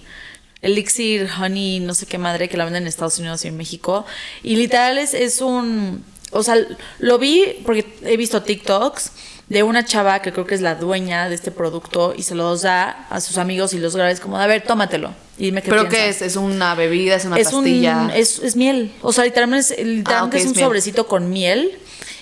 [0.61, 4.07] elixir, honey, no sé qué madre que la venden en Estados Unidos y en México
[4.45, 6.57] y literal es, es un, o sea,
[7.01, 9.11] lo vi porque he visto TikToks
[9.49, 12.63] de una chava que creo que es la dueña de este producto y se los
[12.63, 15.71] da a sus amigos y los graba es como, a ver, tómatelo y dime qué
[15.71, 16.23] ¿Pero qué piensas".
[16.23, 16.29] es?
[16.33, 17.17] ¿Es una bebida?
[17.17, 18.03] ¿Es una es pastilla?
[18.03, 18.93] Un, es, es miel.
[19.03, 20.65] O sea, literalmente es, literalmente Ah, ok, es un miel.
[20.65, 21.79] sobrecito con miel.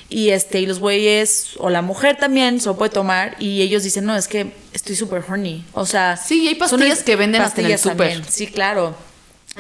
[0.09, 3.37] Y este, y los güeyes, o la mujer también, se lo puede tomar.
[3.39, 5.65] Y ellos dicen, no, es que estoy súper horny.
[5.73, 6.17] O sea.
[6.17, 8.25] Sí, y hay pastillas que venden hasta en el pastillas súper.
[8.29, 8.97] Sí, claro.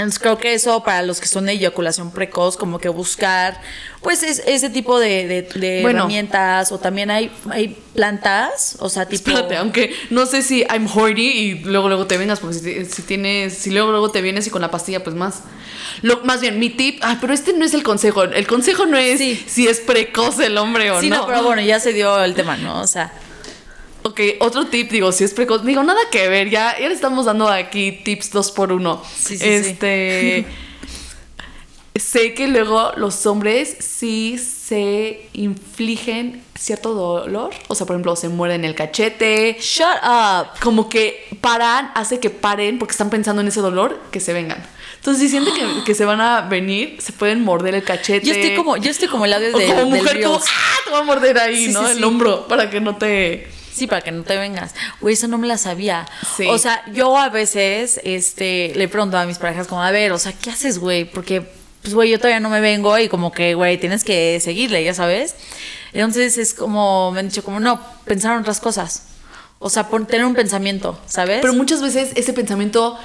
[0.01, 3.61] Entonces creo que eso para los que son de eyaculación precoz, como que buscar,
[4.03, 6.01] pues es, ese tipo de, de- de Bueno.
[6.01, 6.72] herramientas.
[6.72, 9.30] O también hay, hay plantas, o sea, tipo.
[9.30, 13.03] Espérate, aunque no sé si I'm horny y luego luego te vengas, porque si, si
[13.03, 15.42] tienes, si luego luego te vienes y con la pastilla, pues más.
[16.03, 18.24] Lo, más bien, mi tip, ah, pero este no es el consejo.
[18.24, 19.42] El consejo no es Sí.
[19.46, 21.18] si es precoz el hombre o Sí, no.
[21.18, 22.80] no, pero bueno, ya se dio el tema, ¿no?
[22.80, 23.12] O sea.
[24.03, 27.26] Ok, otro tip, digo, si es precoz, digo, nada que ver, ya, ya le estamos
[27.26, 29.03] dando aquí tips dos por uno.
[29.16, 29.44] Sí, sí, sí.
[29.48, 30.46] este.
[31.96, 37.51] sé que luego los hombres sí se infligen cierto dolor.
[37.68, 39.57] O sea, por ejemplo, se muerden el cachete.
[39.61, 40.59] Shut up.
[40.62, 44.64] Como que paran, hace que paren porque están pensando en ese dolor, que se vengan.
[44.96, 48.26] Entonces, si sienten que, que se van a venir, se pueden morder el cachete.
[48.26, 50.44] Yo estoy como, yo estoy como el audio O de, como del mujer, Reels.
[50.48, 50.76] ¡ah!
[50.84, 51.84] Te va a morder ahí, Sí, ¿no?
[51.84, 52.05] sí, el sí.
[52.05, 53.48] hombro, para que no te.
[53.73, 54.75] Sí, para que no te vengas.
[55.01, 56.07] Güey, eso no me la sabía.
[56.37, 56.47] Sí.
[56.47, 60.18] O sea, yo a veces este, le pregunto a mis parejas como, a ver, o
[60.18, 61.05] sea, ¿qué haces, güey?
[61.05, 61.43] Porque,
[61.83, 64.95] pues, güey, yo todavía no me vengo y como que, güey, tienes que seguirle, ya
[64.95, 65.35] sabes.
[65.93, 69.05] Entonces es como, me han dicho como, no, pensar en otras cosas.
[69.59, 71.41] O sea, tener un pensamiento, ¿sabes?
[71.43, 72.99] Pero muchas veces ese pensamiento,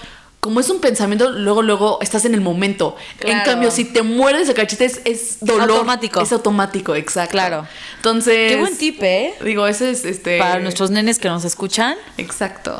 [0.46, 2.96] como es un pensamiento, luego, luego estás en el momento.
[3.22, 5.72] En cambio, si te mueres el cachete, es, es dolor.
[5.72, 6.22] Automático.
[6.22, 7.32] Es automático, exacto.
[7.32, 7.68] Claro.
[7.96, 8.52] Entonces.
[8.52, 9.34] Qué buen tip, ¿eh?
[9.44, 10.38] Digo, ese es este.
[10.38, 11.98] Para nuestros nenes que nos escuchan.
[12.20, 12.80] Exacto.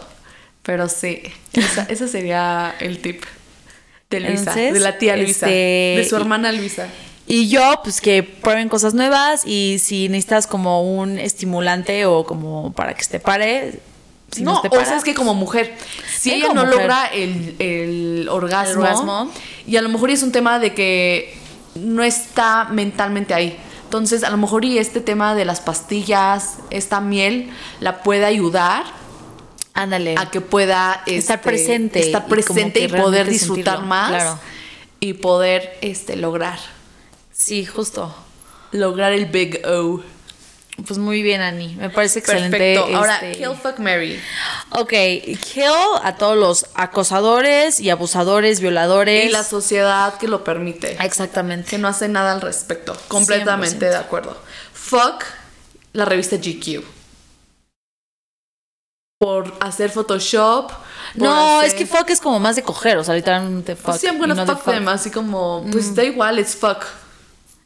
[0.62, 1.24] Pero sí,
[1.54, 3.24] esa, ese sería el tip
[4.12, 6.88] de Luisa, Entonces, de la tía Luisa, este, de su hermana Luisa.
[7.26, 12.74] Y yo, pues que prueben cosas nuevas y si necesitas como un estimulante o como
[12.74, 13.80] para que se te pare.
[14.32, 15.78] Si no, o sea, es que como mujer,
[16.18, 16.80] si ella no mujer.
[16.80, 19.32] logra el, el orgasmo, El orgasmo.
[19.66, 21.38] y a lo mejor es un tema de que
[21.76, 23.58] no está mentalmente ahí.
[23.86, 27.50] Entonces, a lo mejor y este tema de las pastillas, esta miel,
[27.80, 28.84] la puede ayudar
[29.74, 30.16] Ándale.
[30.18, 34.40] a que pueda Estar este, presente estar presente y, poder disfrutar sentirlo, más claro.
[35.00, 36.60] y poder este lograr
[37.32, 38.14] Sí, justo.
[38.72, 40.02] lograr el big O.
[40.86, 41.74] Pues muy bien, Ani.
[41.76, 42.58] Me parece excelente.
[42.58, 42.98] Perfecto.
[42.98, 44.20] Ahora, este- kill fuck Mary.
[44.72, 44.90] Ok,
[45.54, 45.72] kill
[46.04, 49.26] a todos los acosadores y abusadores, violadores.
[49.26, 50.98] Y la sociedad que lo permite.
[51.04, 51.70] Exactamente.
[51.70, 52.96] Que no hace nada al respecto.
[53.08, 53.90] Completamente 100%.
[53.90, 54.38] de acuerdo.
[54.74, 55.24] Fuck
[55.94, 56.84] la revista GQ.
[59.18, 60.72] Por hacer Photoshop.
[60.72, 63.86] por No, hacer- es que fuck es como más de coger, o sea, literalmente fuck.
[63.86, 64.88] Pues sí, I'm gonna no de fuck them.
[64.90, 66.84] Así como, pues da igual, es fuck.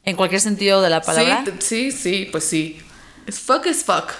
[0.06, 1.44] En cualquier sentido de la palabra.
[1.60, 2.80] Sí, sí, pues sí.
[3.26, 4.12] Es fuck es fuck.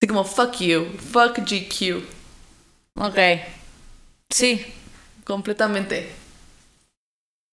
[0.00, 2.02] Así como fuck you, fuck GQ.
[2.96, 3.18] Ok.
[4.30, 4.64] Sí.
[5.24, 6.10] Completamente.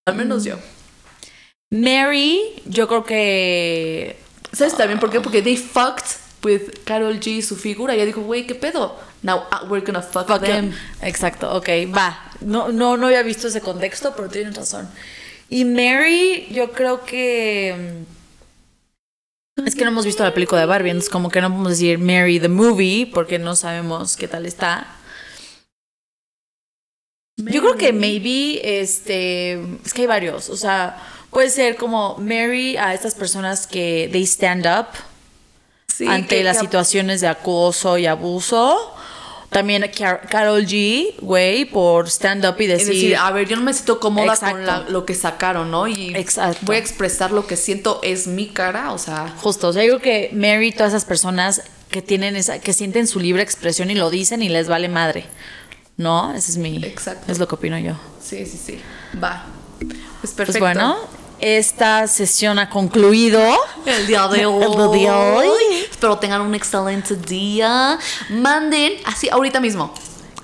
[0.06, 0.58] Al menos yo.
[1.70, 4.16] Mary, yo creo que.
[4.52, 5.20] ¿Sabes también por qué?
[5.20, 7.94] Porque they fucked with Carol G, su figura.
[7.96, 8.98] Ya dijo, güey, ¿qué pedo?
[9.22, 10.70] Now uh, we're gonna fuck, Fuck them.
[10.70, 10.78] them.
[11.00, 12.30] Exacto, ok, va.
[12.40, 14.88] No, no, no había visto ese contexto, pero tienes razón.
[15.48, 18.04] Y Mary, yo creo que.
[19.56, 21.98] Es que no hemos visto la película de Barbie, entonces como que no podemos decir
[21.98, 24.86] Mary the movie, porque no sabemos qué tal está.
[27.36, 29.52] Yo creo que maybe, este,
[29.84, 30.96] es que hay varios, o sea,
[31.30, 34.86] puede ser como Mary a estas personas que they stand up
[35.86, 38.94] Sí, ante que- las que- situaciones de acoso y abuso.
[39.52, 43.62] También Car- Carol G, güey, por stand up y Es decir, a ver, yo no
[43.62, 44.56] me siento cómoda Exacto.
[44.56, 45.86] con la- lo que sacaron, ¿no?
[45.86, 46.60] Y Exacto.
[46.62, 49.98] voy a expresar lo que siento es mi cara, o sea, justo, o sea, yo
[49.98, 53.94] creo que Mary, todas esas personas que tienen esa, que sienten su libre expresión y
[53.94, 55.26] lo dicen y les vale madre.
[55.98, 56.32] ¿No?
[56.32, 56.82] Ese es mi.
[56.84, 57.30] Exacto.
[57.30, 57.92] Es lo que opino yo.
[58.20, 58.80] sí, sí, sí.
[59.22, 59.44] Va.
[59.78, 60.44] Pues perfecto.
[60.46, 60.96] Pues bueno,
[61.38, 63.40] esta sesión ha concluido.
[63.84, 64.64] El día de hoy.
[64.94, 65.48] El día de hoy.
[66.02, 67.96] Espero tengan un excelente día.
[68.28, 69.94] Manden así ahorita mismo.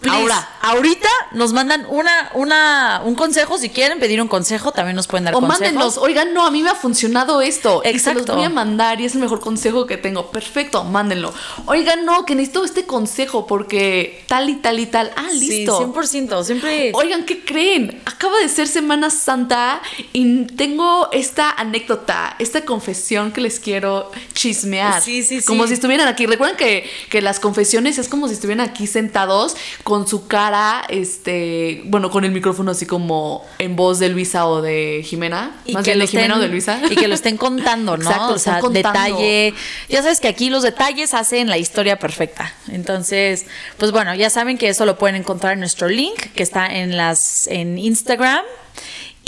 [0.00, 0.16] Please.
[0.16, 3.58] Ahora, ahorita nos mandan una, una, un consejo.
[3.58, 5.60] Si quieren pedir un consejo, también nos pueden dar O consejos.
[5.60, 7.82] mándenos, oigan, no, a mí me ha funcionado esto.
[7.84, 8.34] Y se los Exacto.
[8.36, 10.30] voy a mandar y es el mejor consejo que tengo.
[10.30, 11.34] Perfecto, mándenlo.
[11.66, 15.10] Oigan, no, que necesito este consejo porque tal y tal y tal.
[15.16, 15.78] Ah, listo.
[15.78, 16.44] Sí, 100%.
[16.44, 16.92] Siempre.
[16.94, 18.00] Oigan, ¿qué creen?
[18.04, 19.80] Acaba de ser Semana Santa
[20.12, 25.02] y tengo esta anécdota, esta confesión que les quiero chismear.
[25.02, 25.46] Sí, sí, sí.
[25.46, 26.26] Como si estuvieran aquí.
[26.26, 29.56] Recuerden que, que las confesiones es como si estuvieran aquí sentados
[29.88, 34.60] con su cara, este, bueno, con el micrófono así como en voz de Luisa o
[34.60, 35.62] de Jimena.
[35.72, 36.78] Más bien lo de Jimena o de Luisa.
[36.90, 38.02] Y que lo estén contando, ¿no?
[38.02, 38.90] Exacto, o sea, contando.
[38.92, 39.54] detalle.
[39.88, 42.52] Ya sabes que aquí los detalles hacen la historia perfecta.
[42.70, 43.46] Entonces,
[43.78, 46.98] pues bueno, ya saben que eso lo pueden encontrar en nuestro link que está en
[46.98, 48.44] las en Instagram.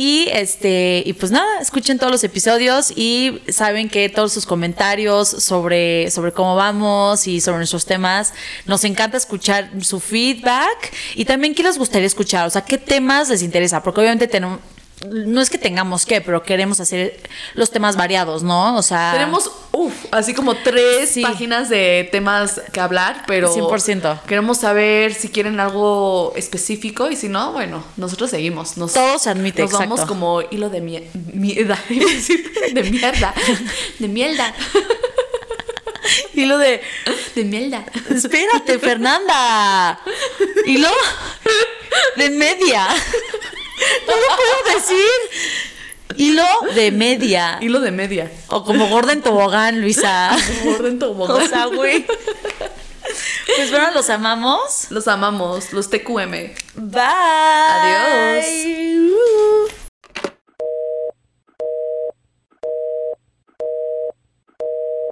[0.02, 5.28] Y este, y pues nada, escuchen todos los episodios y saben que todos sus comentarios
[5.28, 8.32] sobre, sobre cómo vamos y sobre nuestros temas,
[8.64, 13.28] nos encanta escuchar su feedback y también qué les gustaría escuchar, o sea, qué temas
[13.28, 14.60] les interesa, porque obviamente tenemos,
[15.08, 17.20] no es que tengamos que, pero queremos hacer
[17.54, 18.76] los temas variados, ¿no?
[18.76, 21.22] O sea, Tenemos, uff, así como tres Sí.
[21.22, 24.20] páginas de temas que hablar, pero 100%.
[24.26, 28.76] queremos saber si quieren algo específico y si no, bueno, nosotros seguimos.
[28.76, 30.06] Nos, Todo se admite, Nos vamos exacto.
[30.08, 33.34] como hilo de mie- mierda, de mierda,
[33.98, 34.54] de mierda,
[36.34, 36.80] y lo de,
[37.34, 37.84] de mierda.
[38.10, 40.00] espérate, Fernanda.
[40.66, 40.88] Y lo
[42.16, 42.86] de media.
[44.06, 45.10] No lo puedo decir.
[46.16, 46.44] Hilo
[46.74, 47.58] de media.
[47.60, 48.30] Hilo de media.
[48.48, 50.36] O como gorda en tobogán, Luisa.
[50.66, 51.36] Orden tobogán.
[51.36, 52.04] O sea, güey.
[53.56, 54.86] Pues bueno, los amamos.
[54.90, 56.52] Los amamos, los TQM.
[56.76, 57.02] Bye.
[58.44, 58.44] Adiós.